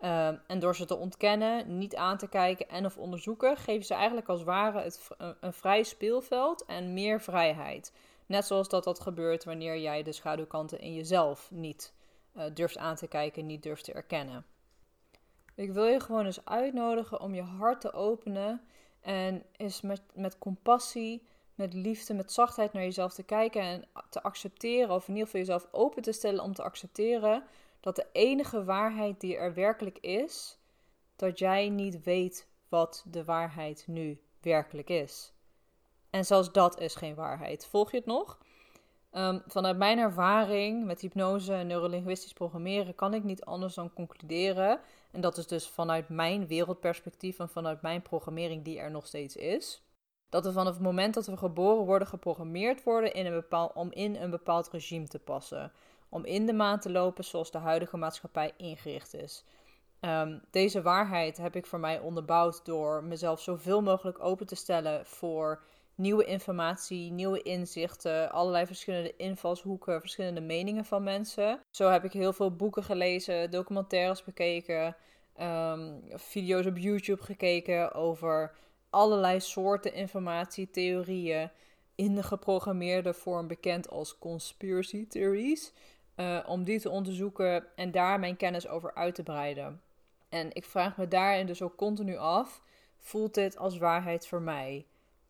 Um, 0.00 0.40
en 0.46 0.58
door 0.58 0.76
ze 0.76 0.84
te 0.84 0.96
ontkennen, 0.96 1.78
niet 1.78 1.96
aan 1.96 2.18
te 2.18 2.28
kijken 2.28 2.68
en 2.68 2.84
of 2.84 2.96
onderzoeken, 2.96 3.56
geven 3.56 3.86
ze 3.86 3.94
eigenlijk 3.94 4.28
als 4.28 4.42
ware 4.42 4.80
het, 4.80 5.08
een, 5.40 5.52
vrij 5.52 5.82
speelveld 5.82 6.64
en 6.64 6.92
meer 6.94 7.20
vrijheid. 7.20 7.92
Net 8.26 8.46
zoals 8.46 8.68
dat 8.68 8.84
dat 8.84 9.00
gebeurt 9.00 9.44
wanneer 9.44 9.78
jij 9.78 10.02
de 10.02 10.12
schaduwkanten 10.12 10.80
in 10.80 10.94
jezelf 10.94 11.50
niet 11.50 11.94
uh, 12.36 12.44
durft 12.54 12.78
aan 12.78 12.96
te 12.96 13.06
kijken, 13.06 13.46
niet 13.46 13.62
durft 13.62 13.84
te 13.84 13.92
erkennen. 13.92 14.46
Ik 15.54 15.72
wil 15.72 15.86
je 15.86 16.00
gewoon 16.00 16.24
eens 16.24 16.44
uitnodigen 16.44 17.20
om 17.20 17.34
je 17.34 17.42
hart 17.42 17.80
te 17.80 17.92
openen 17.92 18.60
en 19.00 19.42
eens 19.56 19.80
met, 19.80 20.02
met 20.14 20.38
compassie 20.38 21.26
met 21.56 21.74
liefde, 21.74 22.14
met 22.14 22.32
zachtheid 22.32 22.72
naar 22.72 22.82
jezelf 22.82 23.12
te 23.12 23.22
kijken 23.22 23.62
en 23.62 23.84
te 24.10 24.22
accepteren, 24.22 24.94
of 24.94 25.08
in 25.08 25.14
ieder 25.14 25.26
geval 25.26 25.40
jezelf 25.40 25.68
open 25.70 26.02
te 26.02 26.12
stellen 26.12 26.42
om 26.42 26.54
te 26.54 26.62
accepteren 26.62 27.44
dat 27.80 27.96
de 27.96 28.06
enige 28.12 28.64
waarheid 28.64 29.20
die 29.20 29.36
er 29.36 29.54
werkelijk 29.54 29.98
is, 29.98 30.58
dat 31.16 31.38
jij 31.38 31.68
niet 31.68 32.02
weet 32.02 32.48
wat 32.68 33.04
de 33.10 33.24
waarheid 33.24 33.84
nu 33.86 34.20
werkelijk 34.40 34.90
is. 34.90 35.32
En 36.10 36.24
zelfs 36.24 36.52
dat 36.52 36.80
is 36.80 36.94
geen 36.94 37.14
waarheid. 37.14 37.66
Volg 37.66 37.90
je 37.90 37.96
het 37.96 38.06
nog? 38.06 38.38
Um, 39.12 39.42
vanuit 39.46 39.76
mijn 39.76 39.98
ervaring 39.98 40.84
met 40.84 41.00
hypnose 41.00 41.52
en 41.52 41.66
neurolinguistisch 41.66 42.32
programmeren 42.32 42.94
kan 42.94 43.14
ik 43.14 43.24
niet 43.24 43.44
anders 43.44 43.74
dan 43.74 43.92
concluderen. 43.92 44.80
En 45.10 45.20
dat 45.20 45.36
is 45.36 45.46
dus 45.46 45.68
vanuit 45.68 46.08
mijn 46.08 46.46
wereldperspectief 46.46 47.38
en 47.38 47.48
vanuit 47.48 47.82
mijn 47.82 48.02
programmering 48.02 48.64
die 48.64 48.78
er 48.78 48.90
nog 48.90 49.06
steeds 49.06 49.36
is 49.36 49.85
dat 50.28 50.44
we 50.44 50.52
vanaf 50.52 50.72
het 50.74 50.82
moment 50.82 51.14
dat 51.14 51.26
we 51.26 51.36
geboren 51.36 51.84
worden 51.84 52.08
geprogrammeerd 52.08 52.82
worden 52.82 53.14
in 53.14 53.26
een 53.26 53.32
bepaald, 53.32 53.72
om 53.74 53.92
in 53.92 54.16
een 54.16 54.30
bepaald 54.30 54.68
regime 54.70 55.08
te 55.08 55.18
passen. 55.18 55.72
Om 56.08 56.24
in 56.24 56.46
de 56.46 56.52
maan 56.52 56.80
te 56.80 56.90
lopen 56.90 57.24
zoals 57.24 57.50
de 57.50 57.58
huidige 57.58 57.96
maatschappij 57.96 58.52
ingericht 58.56 59.14
is. 59.14 59.44
Um, 60.00 60.42
deze 60.50 60.82
waarheid 60.82 61.36
heb 61.36 61.56
ik 61.56 61.66
voor 61.66 61.80
mij 61.80 62.00
onderbouwd 62.00 62.64
door 62.64 63.04
mezelf 63.04 63.40
zoveel 63.40 63.82
mogelijk 63.82 64.24
open 64.24 64.46
te 64.46 64.54
stellen 64.54 65.06
voor 65.06 65.62
nieuwe 65.94 66.24
informatie, 66.24 67.10
nieuwe 67.10 67.42
inzichten, 67.42 68.30
allerlei 68.32 68.66
verschillende 68.66 69.16
invalshoeken, 69.16 70.00
verschillende 70.00 70.40
meningen 70.40 70.84
van 70.84 71.02
mensen. 71.02 71.60
Zo 71.70 71.90
heb 71.90 72.04
ik 72.04 72.12
heel 72.12 72.32
veel 72.32 72.56
boeken 72.56 72.84
gelezen, 72.84 73.50
documentaires 73.50 74.24
bekeken, 74.24 74.96
um, 75.40 76.02
video's 76.08 76.66
op 76.66 76.78
YouTube 76.78 77.22
gekeken 77.22 77.92
over 77.94 78.54
allerlei 78.96 79.40
soorten 79.40 79.94
informatie, 79.94 80.70
theorieën 80.70 81.50
in 81.94 82.14
de 82.14 82.22
geprogrammeerde 82.22 83.14
vorm 83.14 83.46
bekend 83.46 83.90
als 83.90 84.18
conspiracy 84.18 85.06
theories. 85.06 85.72
Uh, 86.16 86.38
om 86.46 86.64
die 86.64 86.80
te 86.80 86.90
onderzoeken 86.90 87.66
en 87.74 87.90
daar 87.90 88.20
mijn 88.20 88.36
kennis 88.36 88.68
over 88.68 88.94
uit 88.94 89.14
te 89.14 89.22
breiden. 89.22 89.80
En 90.28 90.48
ik 90.52 90.64
vraag 90.64 90.96
me 90.96 91.08
daarin 91.08 91.46
dus 91.46 91.62
ook 91.62 91.76
continu 91.76 92.16
af: 92.16 92.62
voelt 92.98 93.34
dit 93.34 93.56
als 93.56 93.78
waarheid 93.78 94.26
voor 94.26 94.42
mij? 94.42 94.86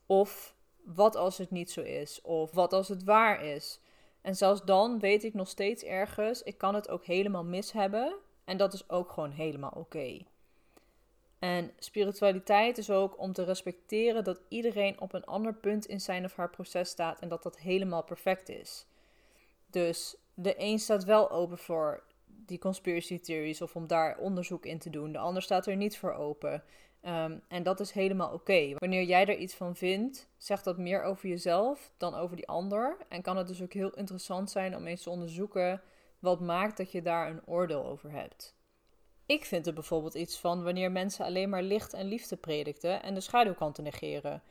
Of 0.07 0.55
wat 0.85 1.17
als 1.17 1.39
het 1.39 1.51
niet 1.51 1.71
zo 1.71 1.81
is? 1.81 2.21
Of 2.23 2.53
wat 2.53 2.73
als 2.73 2.89
het 2.89 3.05
waar 3.05 3.45
is? 3.45 3.81
En 4.21 4.37
zelfs 4.37 4.65
dan 4.65 4.99
weet 4.99 5.25
ik 5.25 5.35
nog 5.35 5.49
steeds 5.49 5.83
ergens, 5.83 6.43
ik 6.43 6.59
kan 6.59 6.75
het 6.75 6.89
ook 6.89 7.05
helemaal 7.05 7.45
mis 7.45 7.73
hebben. 7.73 8.17
En 8.45 8.57
dat 8.57 8.73
is 8.73 8.91
ook 8.91 9.11
gewoon 9.11 9.31
helemaal 9.31 9.73
oké. 9.75 10.19
En 11.39 11.73
spiritualiteit 11.79 12.79
is 12.79 12.91
ook 12.91 13.19
om 13.19 13.33
te 13.33 13.45
respecteren 13.45 14.25
dat 14.25 14.41
iedereen 14.49 15.01
op 15.01 15.13
een 15.13 15.25
ander 15.25 15.55
punt 15.55 15.87
in 15.87 16.01
zijn 16.01 16.25
of 16.25 16.37
haar 16.37 16.51
proces 16.51 16.89
staat 16.89 17.21
en 17.21 17.29
dat 17.29 17.43
dat 17.43 17.59
helemaal 17.59 18.03
perfect 18.03 18.49
is. 18.49 18.87
Dus 19.71 20.17
de 20.35 20.55
een 20.57 20.79
staat 20.79 21.05
wel 21.05 21.31
open 21.31 21.59
voor 21.59 22.03
die 22.27 22.59
conspiracy 22.59 23.21
theories 23.21 23.63
of 23.63 23.77
om 23.77 23.87
daar 23.87 24.19
onderzoek 24.19 24.67
in 24.67 24.79
te 24.79 24.91
doen, 24.91 25.13
de 25.13 25.19
ander 25.19 25.43
staat 25.43 25.67
er 25.67 25.77
niet 25.77 25.99
voor 25.99 26.13
open. 26.13 26.63
Ehm, 27.01 27.39
en 27.49 27.63
dat 27.63 27.81
is 27.81 27.91
helemaal 27.91 28.33
oké. 28.33 28.75
Wanneer 28.79 29.03
jij 29.03 29.27
er 29.27 29.37
iets 29.37 29.55
van 29.55 29.77
vindt, 29.77 30.29
zegt 30.37 30.65
dat 30.65 30.79
meer 30.79 31.03
over 31.03 31.29
jezelf 31.29 31.93
dan 31.97 32.15
over 32.15 32.37
die 32.37 32.49
ander. 32.49 32.97
En 33.09 33.23
kan 33.23 33.37
het 33.37 33.47
dus 33.47 33.63
ook 33.63 33.73
heel 33.73 33.91
interessant 33.91 34.51
zijn 34.51 34.77
om 34.77 34.87
eens 34.87 35.03
te 35.03 35.11
onderzoeken 35.11 35.83
wat 36.19 36.41
maakt 36.41 36.77
dat 36.77 36.93
je 36.93 37.03
daar 37.03 37.31
een 37.31 37.47
oordeel 37.47 37.87
over 37.87 38.11
hebt. 38.11 38.56
Ik 39.27 39.45
vind 39.45 39.67
er 39.67 39.73
bijvoorbeeld 39.73 40.15
iets 40.15 40.39
van 40.39 40.63
wanneer 40.63 40.93
mensen 40.93 41.25
alleen 41.25 41.49
maar 41.49 41.63
licht 41.63 41.93
en 41.93 42.07
liefde 42.07 42.37
predikten 42.37 43.03
en 43.03 43.15
de 43.15 43.21
schaduwkanten 43.21 43.85
negeren. 43.85 44.43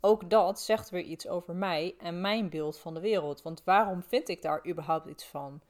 Ook 0.00 0.30
dat 0.30 0.60
zegt 0.60 0.90
weer 0.90 1.02
iets 1.02 1.28
over 1.28 1.54
mij 1.54 1.94
en 1.98 2.20
mijn 2.20 2.48
beeld 2.48 2.78
van 2.78 2.94
de 2.94 3.00
wereld. 3.00 3.42
Want 3.42 3.62
waarom 3.64 4.02
vind 4.02 4.28
ik 4.28 4.42
daar 4.42 4.66
überhaupt 4.66 5.06
iets 5.06 5.24
van? 5.24 5.60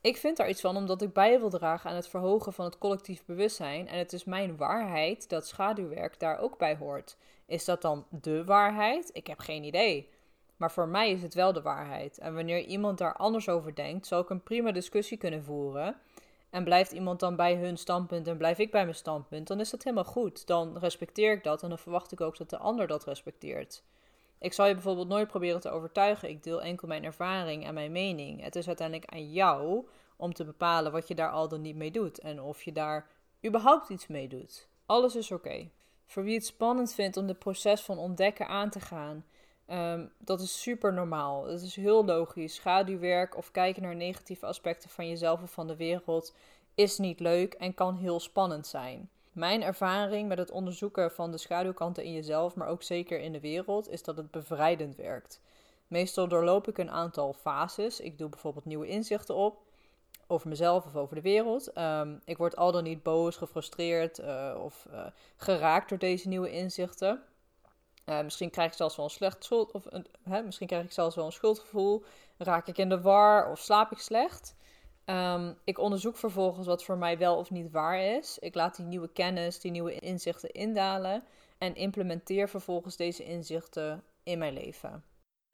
Ik 0.00 0.16
vind 0.16 0.36
daar 0.36 0.48
iets 0.48 0.60
van 0.60 0.76
omdat 0.76 1.02
ik 1.02 1.12
bij 1.12 1.38
wil 1.40 1.50
dragen 1.50 1.90
aan 1.90 1.96
het 1.96 2.08
verhogen 2.08 2.52
van 2.52 2.64
het 2.64 2.78
collectief 2.78 3.24
bewustzijn. 3.24 3.88
En 3.88 3.98
het 3.98 4.12
is 4.12 4.24
mijn 4.24 4.56
waarheid 4.56 5.28
dat 5.28 5.46
schaduwwerk 5.46 6.20
daar 6.20 6.38
ook 6.38 6.58
bij 6.58 6.76
hoort. 6.76 7.16
Is 7.46 7.64
dat 7.64 7.82
dan 7.82 8.06
de 8.08 8.44
waarheid? 8.44 9.10
Ik 9.12 9.26
heb 9.26 9.38
geen 9.38 9.64
idee. 9.64 10.10
Maar 10.56 10.72
voor 10.72 10.88
mij 10.88 11.10
is 11.10 11.22
het 11.22 11.34
wel 11.34 11.52
de 11.52 11.62
waarheid. 11.62 12.18
En 12.18 12.34
wanneer 12.34 12.64
iemand 12.64 12.98
daar 12.98 13.14
anders 13.14 13.48
over 13.48 13.74
denkt, 13.74 14.06
zal 14.06 14.20
ik 14.20 14.30
een 14.30 14.42
prima 14.42 14.72
discussie 14.72 15.18
kunnen 15.18 15.44
voeren. 15.44 15.96
En 16.50 16.64
blijft 16.64 16.92
iemand 16.92 17.20
dan 17.20 17.36
bij 17.36 17.54
hun 17.54 17.76
standpunt 17.76 18.28
en 18.28 18.36
blijf 18.36 18.58
ik 18.58 18.70
bij 18.70 18.82
mijn 18.82 18.96
standpunt, 18.96 19.46
dan 19.46 19.60
is 19.60 19.70
dat 19.70 19.82
helemaal 19.82 20.04
goed. 20.04 20.46
Dan 20.46 20.78
respecteer 20.78 21.32
ik 21.32 21.44
dat 21.44 21.62
en 21.62 21.68
dan 21.68 21.78
verwacht 21.78 22.12
ik 22.12 22.20
ook 22.20 22.36
dat 22.36 22.50
de 22.50 22.58
ander 22.58 22.86
dat 22.86 23.04
respecteert. 23.04 23.82
Ik 24.38 24.52
zal 24.52 24.66
je 24.66 24.74
bijvoorbeeld 24.74 25.08
nooit 25.08 25.28
proberen 25.28 25.60
te 25.60 25.70
overtuigen. 25.70 26.28
Ik 26.28 26.42
deel 26.42 26.62
enkel 26.62 26.88
mijn 26.88 27.04
ervaring 27.04 27.64
en 27.64 27.74
mijn 27.74 27.92
mening. 27.92 28.42
Het 28.42 28.56
is 28.56 28.66
uiteindelijk 28.66 29.10
aan 29.10 29.32
jou 29.32 29.86
om 30.16 30.34
te 30.34 30.44
bepalen 30.44 30.92
wat 30.92 31.08
je 31.08 31.14
daar 31.14 31.30
al 31.30 31.48
dan 31.48 31.60
niet 31.60 31.76
mee 31.76 31.90
doet 31.90 32.18
en 32.18 32.40
of 32.40 32.62
je 32.62 32.72
daar 32.72 33.08
überhaupt 33.46 33.88
iets 33.88 34.06
mee 34.06 34.28
doet. 34.28 34.68
Alles 34.86 35.16
is 35.16 35.32
oké. 35.32 35.68
Voor 36.06 36.22
wie 36.22 36.34
het 36.34 36.46
spannend 36.46 36.94
vindt 36.94 37.16
om 37.16 37.28
het 37.28 37.38
proces 37.38 37.80
van 37.80 37.98
ontdekken 37.98 38.48
aan 38.48 38.70
te 38.70 38.80
gaan, 38.80 39.24
um, 39.70 40.10
dat 40.18 40.40
is 40.40 40.62
super 40.62 40.92
normaal. 40.92 41.46
Het 41.46 41.62
is 41.62 41.76
heel 41.76 42.04
logisch. 42.04 42.54
Schaduwwerk 42.54 43.36
of 43.36 43.50
kijken 43.50 43.82
naar 43.82 43.96
negatieve 43.96 44.46
aspecten 44.46 44.90
van 44.90 45.08
jezelf 45.08 45.42
of 45.42 45.52
van 45.52 45.66
de 45.66 45.76
wereld 45.76 46.34
is 46.74 46.98
niet 46.98 47.20
leuk 47.20 47.54
en 47.54 47.74
kan 47.74 47.96
heel 47.96 48.20
spannend 48.20 48.66
zijn. 48.66 49.10
Mijn 49.32 49.62
ervaring 49.62 50.28
met 50.28 50.38
het 50.38 50.50
onderzoeken 50.50 51.10
van 51.10 51.30
de 51.30 51.38
schaduwkanten 51.38 52.04
in 52.04 52.12
jezelf, 52.12 52.54
maar 52.54 52.68
ook 52.68 52.82
zeker 52.82 53.20
in 53.20 53.32
de 53.32 53.40
wereld, 53.40 53.88
is 53.88 54.02
dat 54.02 54.16
het 54.16 54.30
bevrijdend 54.30 54.96
werkt. 54.96 55.40
Meestal 55.88 56.28
doorloop 56.28 56.68
ik 56.68 56.78
een 56.78 56.90
aantal 56.90 57.32
fases. 57.32 58.00
Ik 58.00 58.18
doe 58.18 58.28
bijvoorbeeld 58.28 58.64
nieuwe 58.64 58.88
inzichten 58.88 59.34
op 59.34 59.64
over 60.26 60.48
mezelf 60.48 60.86
of 60.86 60.96
over 60.96 61.14
de 61.14 61.20
wereld. 61.20 61.72
Ehm, 61.72 62.14
ik 62.24 62.36
word 62.36 62.56
al 62.56 62.72
dan 62.72 62.82
niet 62.82 63.02
boos, 63.02 63.36
gefrustreerd 63.36 64.18
uh, 64.18 64.54
of 64.62 64.86
uh, 64.92 65.06
geraakt 65.36 65.88
door 65.88 65.98
deze 65.98 66.28
nieuwe 66.28 66.50
inzichten. 66.50 67.22
Uh, 68.06 68.22
misschien 68.22 68.50
krijg 68.50 68.70
ik 68.70 68.76
zelfs 68.76 68.96
wel 68.96 69.04
een 69.04 69.10
slecht 69.10 69.44
schuld, 69.44 69.72
of 69.72 69.84
hè, 70.22 70.42
misschien 70.42 70.66
krijg 70.66 70.84
ik 70.84 70.92
zelfs 70.92 71.16
wel 71.16 71.26
een 71.26 71.32
schuldgevoel. 71.32 72.04
Raak 72.38 72.66
ik 72.66 72.78
in 72.78 72.88
de 72.88 73.00
war 73.00 73.50
of 73.50 73.58
slaap 73.58 73.92
ik 73.92 73.98
slecht? 73.98 74.54
Um, 75.04 75.58
ik 75.64 75.78
onderzoek 75.78 76.16
vervolgens 76.16 76.66
wat 76.66 76.84
voor 76.84 76.98
mij 76.98 77.18
wel 77.18 77.36
of 77.36 77.50
niet 77.50 77.70
waar 77.70 78.00
is. 78.00 78.38
Ik 78.38 78.54
laat 78.54 78.76
die 78.76 78.84
nieuwe 78.84 79.12
kennis, 79.12 79.60
die 79.60 79.70
nieuwe 79.70 79.98
inzichten 79.98 80.50
indalen 80.50 81.24
en 81.58 81.74
implementeer 81.74 82.48
vervolgens 82.48 82.96
deze 82.96 83.24
inzichten 83.24 84.04
in 84.22 84.38
mijn 84.38 84.52
leven. 84.52 85.04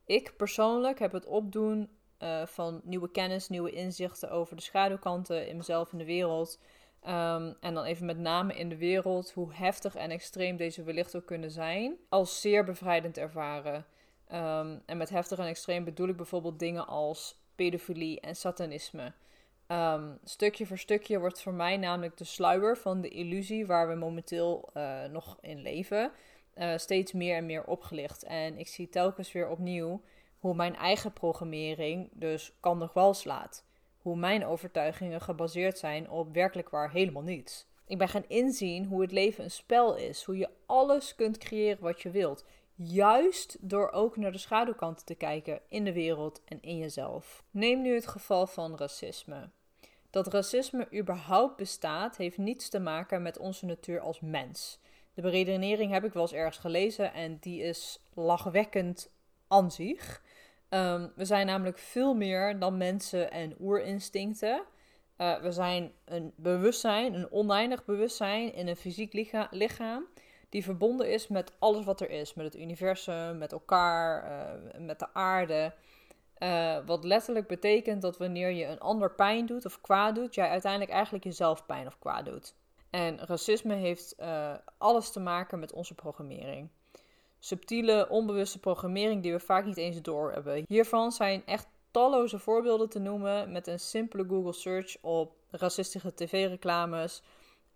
Ik 0.04 0.36
persoonlijk 0.36 0.98
heb 0.98 1.12
het 1.12 1.26
opdoen 1.26 1.90
uh, 2.18 2.46
van 2.46 2.80
nieuwe 2.84 3.10
kennis, 3.10 3.48
nieuwe 3.48 3.70
inzichten 3.70 4.30
over 4.30 4.56
de 4.56 4.62
schaduwkanten 4.62 5.48
in 5.48 5.56
mezelf 5.56 5.92
en 5.92 5.98
de 5.98 6.04
wereld. 6.04 6.58
Um, 7.08 7.56
en 7.60 7.74
dan 7.74 7.84
even 7.84 8.06
met 8.06 8.18
name 8.18 8.54
in 8.54 8.68
de 8.68 8.76
wereld, 8.76 9.32
hoe 9.32 9.52
heftig 9.52 9.94
en 9.94 10.10
extreem 10.10 10.56
deze 10.56 10.82
wellicht 10.82 11.16
ook 11.16 11.26
kunnen 11.26 11.50
zijn, 11.50 11.96
als 12.08 12.40
zeer 12.40 12.64
bevrijdend 12.64 13.18
ervaren. 13.18 13.86
Um, 14.32 14.82
en 14.86 14.96
met 14.96 15.08
heftig 15.08 15.38
en 15.38 15.46
extreem 15.46 15.84
bedoel 15.84 16.08
ik 16.08 16.16
bijvoorbeeld 16.16 16.58
dingen 16.58 16.86
als 16.86 17.40
pedofilie 17.54 18.20
en 18.20 18.36
satanisme. 18.36 19.12
Um, 19.68 20.18
stukje 20.24 20.66
voor 20.66 20.78
stukje 20.78 21.18
wordt 21.18 21.42
voor 21.42 21.54
mij 21.54 21.76
namelijk 21.76 22.16
de 22.16 22.24
sluier 22.24 22.76
van 22.76 23.00
de 23.00 23.08
illusie 23.08 23.66
waar 23.66 23.88
we 23.88 23.94
momenteel 23.94 24.70
uh, 24.74 25.04
nog 25.04 25.38
in 25.40 25.62
leven, 25.62 26.12
uh, 26.54 26.76
steeds 26.76 27.12
meer 27.12 27.36
en 27.36 27.46
meer 27.46 27.64
opgelicht. 27.64 28.22
En 28.22 28.58
ik 28.58 28.68
zie 28.68 28.88
telkens 28.88 29.32
weer 29.32 29.48
opnieuw 29.48 30.02
hoe 30.38 30.54
mijn 30.54 30.76
eigen 30.76 31.12
programmering 31.12 32.08
dus 32.12 32.52
kan 32.60 32.78
nog 32.78 32.92
wel 32.92 33.14
slaat. 33.14 33.64
Hoe 34.02 34.16
mijn 34.16 34.46
overtuigingen 34.46 35.20
gebaseerd 35.20 35.78
zijn 35.78 36.10
op 36.10 36.34
werkelijk 36.34 36.68
waar 36.68 36.90
helemaal 36.90 37.22
niets. 37.22 37.66
Ik 37.86 37.98
ben 37.98 38.08
gaan 38.08 38.24
inzien 38.28 38.84
hoe 38.84 39.00
het 39.02 39.12
leven 39.12 39.44
een 39.44 39.50
spel 39.50 39.96
is. 39.96 40.24
Hoe 40.24 40.36
je 40.36 40.50
alles 40.66 41.14
kunt 41.14 41.38
creëren 41.38 41.82
wat 41.82 42.00
je 42.00 42.10
wilt. 42.10 42.44
Juist 42.74 43.56
door 43.60 43.90
ook 43.90 44.16
naar 44.16 44.32
de 44.32 44.38
schaduwkanten 44.38 45.06
te 45.06 45.14
kijken 45.14 45.60
in 45.68 45.84
de 45.84 45.92
wereld 45.92 46.42
en 46.44 46.58
in 46.62 46.78
jezelf. 46.78 47.44
Neem 47.50 47.82
nu 47.82 47.94
het 47.94 48.06
geval 48.06 48.46
van 48.46 48.76
racisme. 48.76 49.50
Dat 50.10 50.26
racisme 50.26 50.88
überhaupt 50.94 51.56
bestaat, 51.56 52.16
heeft 52.16 52.38
niets 52.38 52.68
te 52.68 52.78
maken 52.78 53.22
met 53.22 53.38
onze 53.38 53.66
natuur 53.66 54.00
als 54.00 54.20
mens. 54.20 54.80
De 55.14 55.22
beredenering 55.22 55.92
heb 55.92 56.04
ik 56.04 56.12
wel 56.12 56.22
eens 56.22 56.32
ergens 56.32 56.58
gelezen 56.58 57.12
en 57.12 57.38
die 57.40 57.62
is 57.62 58.02
lachwekkend 58.14 59.10
aan 59.48 59.70
zich. 59.70 60.22
Um, 60.74 61.12
we 61.14 61.24
zijn 61.24 61.46
namelijk 61.46 61.78
veel 61.78 62.14
meer 62.14 62.58
dan 62.58 62.76
mensen 62.76 63.30
en 63.30 63.56
oerinstincten. 63.60 64.62
Uh, 65.18 65.40
we 65.40 65.52
zijn 65.52 65.92
een 66.04 66.32
bewustzijn, 66.36 67.14
een 67.14 67.30
oneindig 67.32 67.84
bewustzijn 67.84 68.54
in 68.54 68.68
een 68.68 68.76
fysiek 68.76 69.12
licha 69.12 69.48
lichaam. 69.50 70.06
Die 70.48 70.64
verbonden 70.64 71.10
is 71.10 71.28
met 71.28 71.52
alles 71.58 71.84
wat 71.84 72.00
er 72.00 72.10
is. 72.10 72.34
Met 72.34 72.44
het 72.44 72.56
universum, 72.56 73.38
met 73.38 73.52
elkaar, 73.52 74.30
uh, 74.30 74.86
met 74.86 74.98
de 74.98 75.14
aarde. 75.14 75.74
Uh, 76.38 76.78
wat 76.86 77.04
letterlijk 77.04 77.46
betekent 77.46 78.02
dat 78.02 78.18
wanneer 78.18 78.50
je 78.50 78.66
een 78.66 78.80
ander 78.80 79.14
pijn 79.14 79.46
doet 79.46 79.66
of 79.66 79.80
kwaad 79.80 80.14
doet, 80.14 80.34
jij 80.34 80.48
uiteindelijk 80.48 80.92
eigenlijk 80.92 81.24
jezelf 81.24 81.66
pijn 81.66 81.86
of 81.86 81.98
kwaad 81.98 82.24
doet. 82.24 82.54
En 82.90 83.18
racisme 83.18 83.74
heeft 83.74 84.16
alles 84.78 85.10
te 85.12 85.20
maken 85.20 85.58
met 85.58 85.72
onze 85.72 85.94
programmering 85.94 86.68
subtiele, 87.44 88.06
onbewuste 88.08 88.58
programmering 88.58 89.22
die 89.22 89.32
we 89.32 89.40
vaak 89.40 89.64
niet 89.64 89.76
eens 89.76 90.02
doorhebben. 90.02 90.64
Hiervan 90.68 91.12
zijn 91.12 91.46
echt 91.46 91.66
talloze 91.90 92.38
voorbeelden 92.38 92.88
te 92.88 92.98
noemen 92.98 93.52
met 93.52 93.66
een 93.66 93.80
simpele 93.80 94.24
Google 94.28 94.52
search 94.52 94.96
op 95.00 95.36
racistische 95.50 96.14
tv-reclames. 96.14 97.22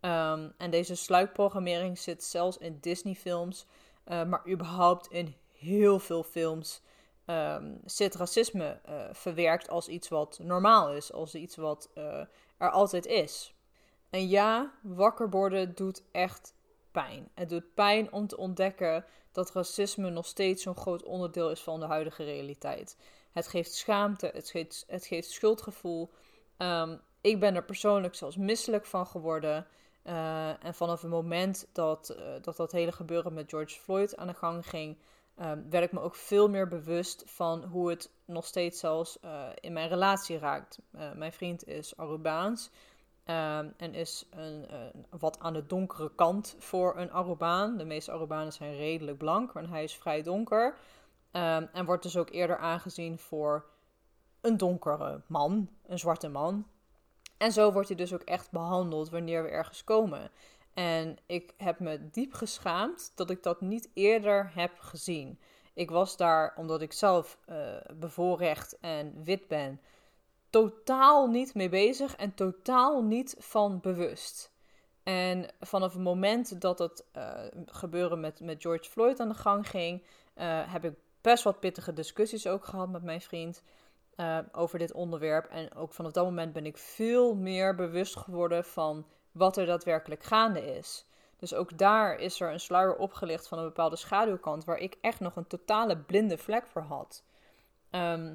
Um, 0.00 0.52
en 0.56 0.70
deze 0.70 0.94
sluikprogrammering 0.94 1.98
zit 1.98 2.24
zelfs 2.24 2.58
in 2.58 2.78
Disney-films, 2.80 3.66
uh, 4.08 4.24
maar 4.24 4.48
überhaupt 4.48 5.06
in 5.06 5.34
heel 5.52 5.98
veel 5.98 6.22
films. 6.22 6.82
Um, 7.26 7.80
zit 7.84 8.14
racisme 8.14 8.80
uh, 8.88 8.94
verwerkt 9.12 9.68
als 9.68 9.88
iets 9.88 10.08
wat 10.08 10.38
normaal 10.42 10.92
is, 10.92 11.12
als 11.12 11.34
iets 11.34 11.56
wat 11.56 11.90
uh, 11.94 12.20
er 12.56 12.70
altijd 12.70 13.06
is. 13.06 13.54
En 14.10 14.28
ja, 14.28 14.72
wakker 14.82 15.30
worden 15.30 15.74
doet 15.74 16.02
echt 16.12 16.54
pijn. 16.90 17.28
Het 17.34 17.48
doet 17.48 17.74
pijn 17.74 18.12
om 18.12 18.26
te 18.26 18.36
ontdekken 18.36 19.04
dat 19.36 19.52
racisme 19.52 20.10
nog 20.10 20.26
steeds 20.26 20.62
zo'n 20.62 20.76
groot 20.76 21.02
onderdeel 21.02 21.50
is 21.50 21.60
van 21.60 21.80
de 21.80 21.86
huidige 21.86 22.24
realiteit. 22.24 22.96
Het 23.32 23.46
geeft 23.46 23.74
schaamte, 23.74 24.30
het 24.34 24.50
geeft, 24.50 24.84
het 24.88 25.06
geeft 25.06 25.30
schuldgevoel. 25.30 26.10
Um, 26.58 27.00
ik 27.20 27.40
ben 27.40 27.54
er 27.54 27.64
persoonlijk 27.64 28.14
zelfs 28.14 28.36
misselijk 28.36 28.86
van 28.86 29.06
geworden. 29.06 29.66
Uh, 30.04 30.64
en 30.64 30.74
vanaf 30.74 31.00
het 31.00 31.10
moment 31.10 31.68
dat, 31.72 32.14
uh, 32.18 32.24
dat 32.42 32.56
dat 32.56 32.72
hele 32.72 32.92
gebeuren 32.92 33.34
met 33.34 33.50
George 33.50 33.80
Floyd 33.80 34.16
aan 34.16 34.26
de 34.26 34.34
gang 34.34 34.68
ging, 34.68 34.98
um, 35.40 35.70
werd 35.70 35.84
ik 35.84 35.92
me 35.92 36.00
ook 36.00 36.14
veel 36.14 36.48
meer 36.48 36.68
bewust 36.68 37.22
van 37.26 37.64
hoe 37.64 37.90
het 37.90 38.10
nog 38.24 38.44
steeds 38.44 38.80
zelfs 38.80 39.18
uh, 39.24 39.46
in 39.60 39.72
mijn 39.72 39.88
relatie 39.88 40.38
raakt. 40.38 40.78
mijn 41.14 41.32
vriend 41.32 41.66
is 41.66 41.96
Arubaans. 41.96 42.70
Um, 43.28 43.74
en 43.76 43.94
is 43.94 44.26
een, 44.30 44.66
wat 45.18 45.40
aan 45.40 45.52
de 45.52 45.66
donkere 45.66 46.10
kant 46.14 46.56
voor 46.58 46.96
een 46.96 47.12
Arubaan. 47.12 47.76
De 47.76 47.84
meeste 47.84 48.12
Arubanen 48.12 48.52
zijn 48.52 48.76
redelijk 48.76 49.18
blank, 49.18 49.52
maar 49.52 49.68
hij 49.68 49.84
is 49.84 49.94
vrij 49.94 50.22
donker. 50.22 50.66
Um, 51.32 51.68
en 51.72 51.84
wordt 51.84 52.02
dus 52.02 52.16
ook 52.16 52.30
eerder 52.30 52.58
aangezien 52.58 53.18
voor 53.18 53.64
een 54.40 54.56
donkere 54.56 55.20
man, 55.26 55.68
een 55.86 55.98
zwarte 55.98 56.28
man. 56.28 56.66
En 57.36 57.52
zo 57.52 57.72
wordt 57.72 57.88
hij 57.88 57.96
dus 57.96 58.14
ook 58.14 58.22
echt 58.22 58.50
behandeld 58.50 59.10
wanneer 59.10 59.42
we 59.42 59.48
ergens 59.48 59.84
komen. 59.84 60.30
En 60.74 61.16
ik 61.26 61.54
heb 61.56 61.80
me 61.80 62.10
diep 62.10 62.32
geschaamd 62.32 63.12
dat 63.14 63.30
ik 63.30 63.42
dat 63.42 63.60
niet 63.60 63.88
eerder 63.94 64.50
heb 64.54 64.78
gezien. 64.78 65.38
Ik 65.74 65.90
was 65.90 66.16
daar 66.16 66.54
omdat 66.56 66.82
ik 66.82 66.92
zelf 66.92 67.38
uh, 67.48 67.56
bevoorrecht 67.94 68.78
en 68.80 69.24
wit 69.24 69.48
ben 69.48 69.80
totaal 70.56 71.26
niet 71.26 71.54
mee 71.54 71.68
bezig 71.68 72.16
en 72.16 72.34
totaal 72.34 73.02
niet 73.02 73.36
van 73.38 73.80
bewust. 73.80 74.52
En 75.02 75.48
vanaf 75.60 75.92
het 75.92 76.02
moment 76.02 76.60
dat 76.60 76.78
het 76.78 77.04
uh, 77.16 77.32
gebeuren 77.66 78.20
met, 78.20 78.40
met 78.40 78.62
George 78.62 78.90
Floyd 78.90 79.20
aan 79.20 79.28
de 79.28 79.34
gang 79.34 79.68
ging, 79.68 80.02
uh, 80.02 80.72
heb 80.72 80.84
ik 80.84 80.94
best 81.20 81.44
wat 81.44 81.60
pittige 81.60 81.92
discussies 81.92 82.46
ook 82.46 82.64
gehad 82.64 82.88
met 82.88 83.02
mijn 83.02 83.20
vriend 83.20 83.62
uh, 84.16 84.38
over 84.52 84.78
dit 84.78 84.92
onderwerp. 84.92 85.46
En 85.46 85.74
ook 85.74 85.92
vanaf 85.92 86.12
dat 86.12 86.24
moment 86.24 86.52
ben 86.52 86.66
ik 86.66 86.76
veel 86.76 87.34
meer 87.34 87.74
bewust 87.74 88.16
geworden 88.16 88.64
van 88.64 89.06
wat 89.32 89.56
er 89.56 89.66
daadwerkelijk 89.66 90.22
gaande 90.22 90.76
is. 90.76 91.06
Dus 91.36 91.54
ook 91.54 91.78
daar 91.78 92.18
is 92.18 92.40
er 92.40 92.52
een 92.52 92.60
sluier 92.60 92.96
opgelicht 92.96 93.48
van 93.48 93.58
een 93.58 93.64
bepaalde 93.64 93.96
schaduwkant, 93.96 94.64
waar 94.64 94.78
ik 94.78 94.96
echt 95.00 95.20
nog 95.20 95.36
een 95.36 95.46
totale 95.46 95.98
blinde 95.98 96.38
vlek 96.38 96.66
voor 96.66 96.82
had. 96.82 97.24
Ehm, 97.90 98.34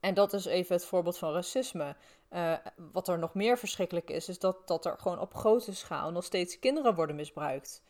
en 0.00 0.14
dat 0.14 0.32
is 0.32 0.44
even 0.44 0.74
het 0.74 0.84
voorbeeld 0.84 1.18
van 1.18 1.32
racisme. 1.32 1.96
Uh, 2.32 2.52
wat 2.92 3.08
er 3.08 3.18
nog 3.18 3.34
meer 3.34 3.58
verschrikkelijk 3.58 4.10
is, 4.10 4.28
is 4.28 4.38
dat, 4.38 4.68
dat 4.68 4.84
er 4.84 4.98
gewoon 4.98 5.18
op 5.18 5.34
grote 5.34 5.74
schaal 5.74 6.10
nog 6.10 6.24
steeds 6.24 6.58
kinderen 6.58 6.94
worden 6.94 7.16
misbruikt. 7.16 7.82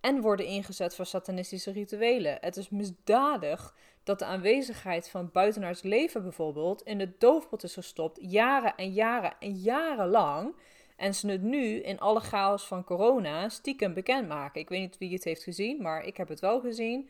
En 0.00 0.20
worden 0.20 0.46
ingezet 0.46 0.94
voor 0.94 1.06
satanistische 1.06 1.70
rituelen. 1.70 2.38
Het 2.40 2.56
is 2.56 2.68
misdadig 2.68 3.74
dat 4.04 4.18
de 4.18 4.24
aanwezigheid 4.24 5.08
van 5.08 5.30
buitenaards 5.32 5.82
leven 5.82 6.22
bijvoorbeeld 6.22 6.82
in 6.82 6.98
de 6.98 7.12
doofpot 7.18 7.62
is 7.62 7.74
gestopt, 7.74 8.18
jaren 8.20 8.76
en 8.76 8.92
jaren 8.92 9.34
en 9.40 9.52
jaren 9.52 10.08
lang. 10.08 10.54
En 10.96 11.14
ze 11.14 11.30
het 11.30 11.42
nu 11.42 11.80
in 11.80 12.00
alle 12.00 12.20
chaos 12.20 12.66
van 12.66 12.84
corona 12.84 13.48
stiekem 13.48 13.94
bekendmaken. 13.94 14.60
Ik 14.60 14.68
weet 14.68 14.80
niet 14.80 14.98
wie 14.98 15.12
het 15.12 15.24
heeft 15.24 15.42
gezien, 15.42 15.82
maar 15.82 16.04
ik 16.04 16.16
heb 16.16 16.28
het 16.28 16.40
wel 16.40 16.60
gezien. 16.60 17.08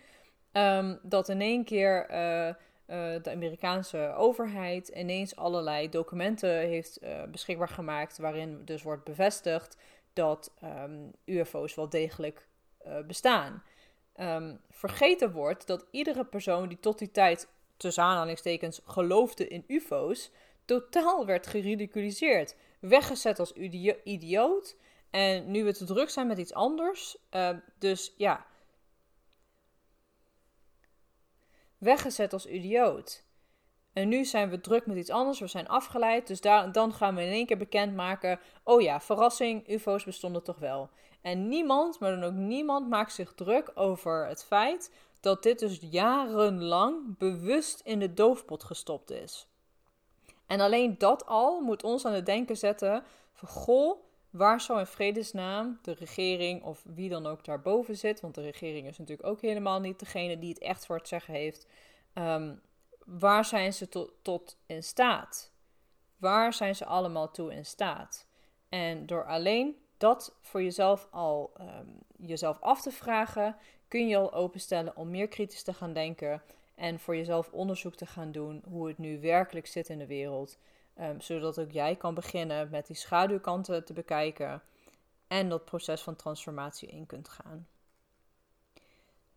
Um, 0.53 0.99
dat 1.03 1.29
in 1.29 1.41
één 1.41 1.65
keer 1.65 2.11
uh, 2.11 2.55
uh, 2.89 3.23
de 3.23 3.31
Amerikaanse 3.31 4.15
overheid 4.17 4.89
ineens 4.89 5.37
allerlei 5.37 5.89
documenten 5.89 6.59
heeft 6.59 7.03
uh, 7.03 7.23
beschikbaar 7.23 7.69
gemaakt. 7.69 8.19
Waarin 8.19 8.65
dus 8.65 8.83
wordt 8.83 9.05
bevestigd 9.05 9.77
dat 10.13 10.53
um, 10.65 11.13
UFO's 11.25 11.75
wel 11.75 11.89
degelijk 11.89 12.49
bestaan. 13.07 13.63
Um, 14.21 14.61
vergeten 14.71 15.33
wordt 15.33 15.67
dat 15.67 15.87
iedere 15.91 16.25
persoon 16.25 16.69
die 16.69 16.81
tot 16.81 16.99
die 16.99 17.11
tijd, 17.11 17.49
tussen 17.77 18.03
aanhalingstekens, 18.03 18.81
geloofde 18.85 19.49
in 19.49 19.65
UFO's, 19.67 20.31
totaal 20.65 21.27
werd 21.27 21.47
geridiculiseerd. 21.47 22.57
Weggezet 22.79 23.39
als 23.39 23.53
idioot. 24.05 24.77
En 25.11 25.51
nu 25.51 25.65
we 25.65 25.73
te 25.75 25.85
druk 25.85 26.11
zijn 26.11 26.27
met 26.27 26.39
iets 26.39 26.55
anders. 26.55 27.17
Uh, 27.35 27.51
dus 27.79 28.15
ja. 28.17 28.47
Weggezet 31.79 32.33
als 32.33 32.47
idioot. 32.47 33.25
En 33.93 34.09
nu 34.09 34.25
zijn 34.25 34.51
we 34.51 34.61
druk 34.61 34.87
met 34.87 34.97
iets 34.97 35.11
anders, 35.11 35.41
we 35.41 35.47
zijn 35.47 35.69
afgeleid. 35.69 36.27
Dus 36.27 36.41
dan 36.73 36.93
gaan 36.93 37.15
we 37.15 37.23
in 37.23 37.33
één 37.33 37.47
keer 37.47 37.57
bekendmaken: 37.57 38.41
oh 38.65 38.81
ja, 38.81 39.01
verrassing, 39.01 39.69
UFO's 39.69 40.05
bestonden 40.05 40.43
toch 40.43 40.59
wel. 40.59 40.91
En 41.21 41.49
niemand, 41.49 41.99
maar 41.99 42.11
dan 42.11 42.25
ook 42.25 42.33
niemand, 42.33 42.89
maakt 42.89 43.13
zich 43.13 43.35
druk 43.35 43.71
over 43.75 44.27
het 44.27 44.45
feit 44.45 44.91
dat 45.21 45.43
dit 45.43 45.59
dus 45.59 45.79
jarenlang 45.81 47.19
bewust 47.19 47.81
in 47.85 47.99
de 47.99 48.15
doofpot 48.15 48.65
gestopt 48.65 49.11
is. 49.11 49.49
En 50.47 50.61
alleen 50.61 50.99
dat 50.99 51.27
al 51.27 51.61
moet 51.61 51.83
ons 51.83 52.05
aan 52.05 52.13
het 52.13 52.27
denken 52.27 52.57
zetten 52.57 53.05
van 53.33 53.49
goh, 53.49 54.01
waar 54.37 54.61
zou 54.61 54.79
in 54.79 54.87
vredesnaam 54.87 55.79
de 55.83 55.93
regering 55.93 56.63
of 56.63 56.83
wie 56.85 57.09
dan 57.09 57.27
ook 57.27 57.45
daarboven 57.45 57.97
zit, 57.97 58.21
want 58.21 58.35
de 58.35 58.43
regering 58.43 58.87
is 58.87 58.99
natuurlijk 58.99 59.29
ook 59.29 59.41
helemaal 59.41 59.81
niet 59.81 59.99
degene 59.99 60.39
die 60.39 60.49
het 60.49 60.59
echt 60.59 60.87
voor 60.87 60.97
het 60.97 61.09
zeggen 61.09 61.35
heeft, 61.35 61.67
um, 62.15 62.61
waar 63.05 63.45
zijn 63.45 63.73
ze 63.73 63.89
tot, 64.23 64.57
in 64.67 64.83
staat? 64.83 65.53
Waar 66.17 66.53
zijn 66.53 66.75
ze 66.75 66.85
allemaal 66.85 67.31
toe 67.31 67.55
in 67.55 67.67
staat? 67.67 68.27
En 68.69 69.07
door 69.07 69.25
alleen 69.25 69.77
dat 69.97 70.37
voor 70.41 70.63
jezelf 70.63 71.09
al 71.11 71.53
um, 71.61 71.99
jezelf 72.17 72.61
af 72.61 72.83
te 72.83 72.91
vragen, 72.91 73.57
kun 73.89 74.09
je 74.09 74.17
al 74.17 74.33
openstellen 74.33 74.97
om 74.97 75.11
meer 75.11 75.29
kritisch 75.29 75.63
te 75.63 75.75
gaan 75.75 75.93
denken 75.93 76.43
en 76.75 76.99
voor 77.01 77.17
jezelf 77.17 77.53
onderzoek 77.53 77.95
te 77.95 78.07
gaan 78.07 78.33
doen 78.33 78.63
hoe 78.69 78.89
het 78.89 78.99
nu 78.99 79.21
werkelijk 79.21 79.67
zit 79.67 79.89
in 79.89 79.99
de 79.99 80.07
wereld. 80.07 80.59
Um, 81.01 81.21
zodat 81.21 81.61
ook 81.61 81.71
jij 81.71 81.97
kan 81.97 82.15
beginnen 82.15 82.71
met 82.71 82.87
die 82.87 82.97
schaduwkanten 82.97 83.85
te 83.85 83.93
bekijken 83.93 84.63
en 85.29 85.49
dat 85.49 85.65
proces 85.65 86.03
van 86.03 86.17
transformatie 86.17 86.89
in 86.89 87.07
kunt 87.07 87.29
gaan. 87.29 87.67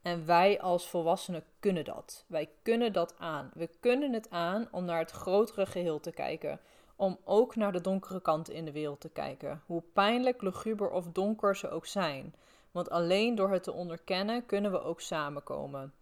En 0.02 0.26
wij 0.26 0.62
als 0.62 0.90
volwassenen 0.90 1.44
kunnen 1.60 1.86
dat. 1.86 2.26
Wij 2.28 2.50
kunnen 2.62 2.94
dat 2.94 3.16
aan. 3.18 3.52
We 3.54 3.70
kunnen 3.80 4.14
het 4.14 4.30
aan 4.30 4.68
om 4.72 4.86
naar 4.86 5.00
het 5.00 5.12
grotere 5.12 5.66
geheel 5.66 6.00
te 6.00 6.12
kijken. 6.12 6.60
Om 6.96 7.18
ook 7.24 7.56
naar 7.56 7.72
de 7.72 7.82
donkere 7.82 8.22
kanten 8.22 8.54
in 8.54 8.66
de 8.66 8.72
wereld 8.72 9.02
te 9.02 9.10
kijken. 9.10 9.64
Hoe 9.66 9.84
pijnlijk, 9.94 10.42
luguber 10.42 10.90
of 10.90 11.06
donker 11.08 11.56
ze 11.56 11.70
ook 11.70 11.86
zijn. 11.86 12.36
Want 12.72 12.90
alleen 12.90 13.36
door 13.36 13.52
het 13.52 13.64
te 13.64 13.72
onderkennen 13.72 14.46
kunnen 14.46 14.72
we 14.72 14.82
ook 14.82 15.02
samenkomen. 15.02 15.94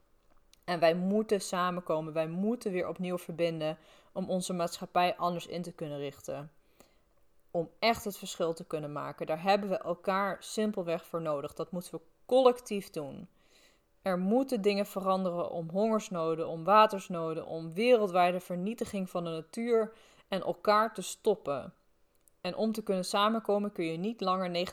En 0.63 0.79
wij 0.79 0.95
moeten 0.95 1.41
samenkomen. 1.41 2.13
Wij 2.13 2.27
moeten 2.27 2.71
weer 2.71 2.87
opnieuw 2.87 3.17
verbinden 3.17 3.77
om 4.17 4.29
onze 4.29 4.53
maatschappij 4.53 5.15
anders 5.15 5.47
in 5.47 5.61
te 5.61 5.71
kunnen 5.71 5.97
richten. 5.97 6.51
Om 7.51 7.69
echt 7.79 8.03
het 8.03 8.17
verschil 8.17 8.53
te 8.53 8.65
kunnen 8.65 8.91
maken. 8.91 9.25
Daar 9.25 9.43
hebben 9.43 9.69
we 9.69 9.77
elkaar 9.77 10.37
simpelweg 10.39 11.05
voor 11.05 11.21
nodig. 11.21 11.53
Dat 11.53 11.71
moeten 11.71 11.91
we 11.91 12.01
collectief 12.25 12.89
doen. 12.89 13.27
Er 14.01 14.19
moeten 14.19 14.61
dingen 14.61 14.85
veranderen 14.85 15.49
om 15.51 15.69
hongersnoden, 15.69 16.47
om 16.47 16.63
watersnoden, 16.63 17.45
om 17.45 17.73
wereldwijde 17.73 18.39
vernietiging 18.39 19.09
van 19.09 19.23
de 19.23 19.29
natuur 19.29 19.93
en 20.27 20.41
elkaar 20.41 20.93
te 20.93 21.01
stoppen. 21.01 21.73
En 22.41 22.55
om 22.55 22.71
te 22.71 22.83
kunnen 22.83 23.05
samenkomen 23.05 23.71
kun 23.71 23.85
je 23.85 23.97
niet 23.97 24.21
langer 24.21 24.67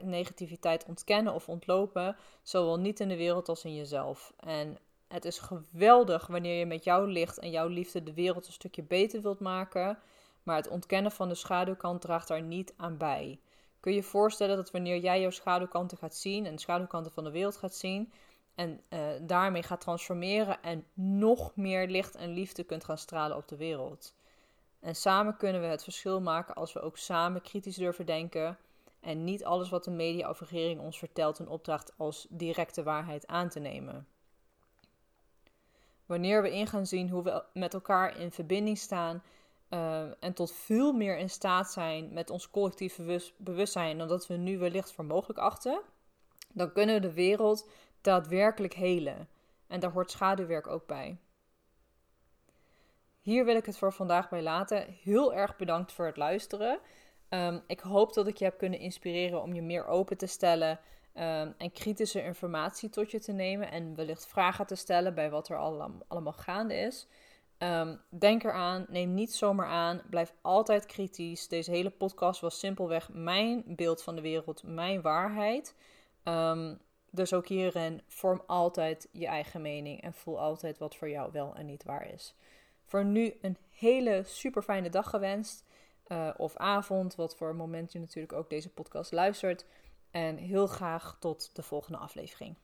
negativiteit 0.00 0.84
ontkennen 0.84 1.34
of 1.34 1.48
ontlopen, 1.48 2.16
zowel 2.42 2.78
niet 2.78 3.00
in 3.00 3.08
de 3.08 3.16
wereld 3.16 3.48
als 3.48 3.64
in 3.64 3.74
jezelf. 3.74 4.32
En 4.36 4.78
het 5.08 5.24
is 5.24 5.38
geweldig 5.38 6.26
wanneer 6.26 6.58
je 6.58 6.66
met 6.66 6.84
jouw 6.84 7.04
licht 7.04 7.38
en 7.38 7.50
jouw 7.50 7.68
liefde 7.68 8.02
de 8.02 8.14
wereld 8.14 8.46
een 8.46 8.52
stukje 8.52 8.82
beter 8.82 9.22
wilt 9.22 9.40
maken, 9.40 9.98
maar 10.42 10.56
het 10.56 10.68
ontkennen 10.68 11.12
van 11.12 11.28
de 11.28 11.34
schaduwkant 11.34 12.00
draagt 12.00 12.28
daar 12.28 12.42
niet 12.42 12.74
aan 12.76 12.96
bij. 12.96 13.40
Kun 13.80 13.92
je 13.92 13.98
je 13.98 14.04
voorstellen 14.04 14.56
dat 14.56 14.70
wanneer 14.70 14.98
jij 14.98 15.20
jouw 15.20 15.30
schaduwkanten 15.30 15.98
gaat 15.98 16.14
zien 16.14 16.46
en 16.46 16.54
de 16.54 16.60
schaduwkanten 16.60 17.12
van 17.12 17.24
de 17.24 17.30
wereld 17.30 17.56
gaat 17.56 17.74
zien, 17.74 18.12
en 18.58 18.80
uh, 18.90 18.98
daarmee 19.20 19.62
gaat 19.62 19.80
transformeren 19.80 20.62
en 20.62 20.84
nog 20.94 21.56
meer 21.56 21.88
licht 21.88 22.16
en 22.16 22.32
liefde 22.32 22.64
kunt 22.64 22.84
gaan 22.84 22.98
stralen 22.98 23.36
op 23.36 23.48
de 23.48 23.56
wereld. 23.56 24.14
En 24.80 24.94
samen 24.94 25.36
kunnen 25.36 25.60
we 25.60 25.66
het 25.66 25.82
verschil 25.82 26.20
maken 26.20 26.54
als 26.54 26.72
we 26.72 26.80
ook 26.80 26.96
samen 26.96 27.42
kritisch 27.42 27.76
durven 27.76 28.06
denken 28.06 28.58
en 29.00 29.24
niet 29.24 29.44
alles 29.44 29.68
wat 29.68 29.84
de 29.84 29.90
media 29.90 30.28
of 30.28 30.40
regering 30.40 30.80
ons 30.80 30.98
vertelt 30.98 31.38
een 31.38 31.48
opdracht 31.48 31.92
als 31.96 32.26
directe 32.30 32.82
waarheid 32.82 33.26
aan 33.26 33.48
te 33.48 33.60
nemen. 33.60 34.06
Wanneer 36.08 36.42
we 36.42 36.54
in 36.54 36.66
gaan 36.66 36.86
zien 36.86 37.10
hoe 37.10 37.22
we 37.22 37.42
met 37.52 37.74
elkaar 37.74 38.20
in 38.20 38.30
verbinding 38.30 38.78
staan 38.78 39.22
uh, 39.70 40.02
en 40.20 40.32
tot 40.34 40.52
veel 40.52 40.92
meer 40.92 41.18
in 41.18 41.30
staat 41.30 41.72
zijn 41.72 42.12
met 42.12 42.30
ons 42.30 42.50
collectief 42.50 42.98
bewustzijn 43.36 43.98
dan 43.98 44.08
dat 44.08 44.26
we 44.26 44.34
nu 44.34 44.58
wellicht 44.58 44.92
voor 44.92 45.04
mogelijk 45.04 45.38
achten, 45.38 45.80
dan 46.52 46.72
kunnen 46.72 46.94
we 46.94 47.00
de 47.00 47.12
wereld 47.12 47.68
daadwerkelijk 48.00 48.74
helen. 48.74 49.28
En 49.66 49.80
daar 49.80 49.90
hoort 49.90 50.10
schaduwwerk 50.10 50.66
ook 50.66 50.86
bij. 50.86 51.16
Hier 53.20 53.44
wil 53.44 53.56
ik 53.56 53.66
het 53.66 53.78
voor 53.78 53.92
vandaag 53.92 54.28
bij 54.28 54.42
laten. 54.42 54.98
Heel 55.02 55.34
erg 55.34 55.56
bedankt 55.56 55.92
voor 55.92 56.06
het 56.06 56.16
luisteren. 56.16 56.78
Um, 57.28 57.62
ik 57.66 57.80
hoop 57.80 58.14
dat 58.14 58.26
ik 58.26 58.36
je 58.36 58.44
heb 58.44 58.58
kunnen 58.58 58.78
inspireren 58.78 59.42
om 59.42 59.54
je 59.54 59.62
meer 59.62 59.86
open 59.86 60.16
te 60.16 60.26
stellen 60.26 60.80
um, 61.18 61.54
en 61.58 61.72
kritische 61.72 62.22
informatie 62.22 62.88
tot 62.88 63.10
je 63.10 63.20
te 63.20 63.32
nemen 63.32 63.70
en 63.70 63.94
wellicht 63.94 64.26
vragen 64.26 64.66
te 64.66 64.74
stellen 64.74 65.14
bij 65.14 65.30
wat 65.30 65.48
er 65.48 65.56
allemaal, 65.56 66.32
gaande 66.32 66.74
is. 66.74 67.06
Um, 67.58 68.00
denk 68.08 68.44
eraan, 68.44 68.86
neem 68.88 69.14
niet 69.14 69.34
zomaar 69.34 69.66
aan, 69.66 70.02
blijf 70.10 70.34
altijd 70.40 70.86
kritisch. 70.86 71.48
Deze 71.48 71.70
hele 71.70 71.90
podcast 71.90 72.40
was 72.40 72.58
simpelweg 72.58 73.08
mijn 73.12 73.62
beeld 73.66 74.02
van 74.02 74.16
de 74.16 74.22
wereld, 74.22 74.62
mijn 74.62 75.00
waarheid. 75.00 75.74
Um, 76.24 76.78
dus 77.10 77.32
ook 77.32 77.46
hierin 77.46 78.02
vorm 78.06 78.42
altijd 78.46 79.08
je 79.12 79.26
eigen 79.26 79.62
mening 79.62 80.00
en 80.00 80.12
voel 80.12 80.38
altijd 80.38 80.78
wat 80.78 80.96
voor 80.96 81.10
jou 81.10 81.32
wel 81.32 81.54
en 81.54 81.66
niet 81.66 81.84
waar 81.84 82.12
is. 82.12 82.34
Voor 82.84 83.04
nu 83.04 83.34
een 83.40 83.56
hele 83.70 84.22
super 84.24 84.62
fijne 84.62 84.90
dag 84.90 85.10
gewenst. 85.10 85.64
Uh, 86.08 86.30
of 86.36 86.56
avond, 86.56 87.14
wat 87.14 87.36
voor 87.36 87.54
moment 87.54 87.92
je 87.92 87.98
natuurlijk 87.98 88.32
ook 88.32 88.50
deze 88.50 88.68
podcast 88.68 89.12
luistert. 89.12 89.64
En 90.10 90.36
heel 90.36 90.66
graag 90.66 91.16
tot 91.18 91.54
de 91.54 91.62
volgende 91.62 91.98
aflevering. 91.98 92.56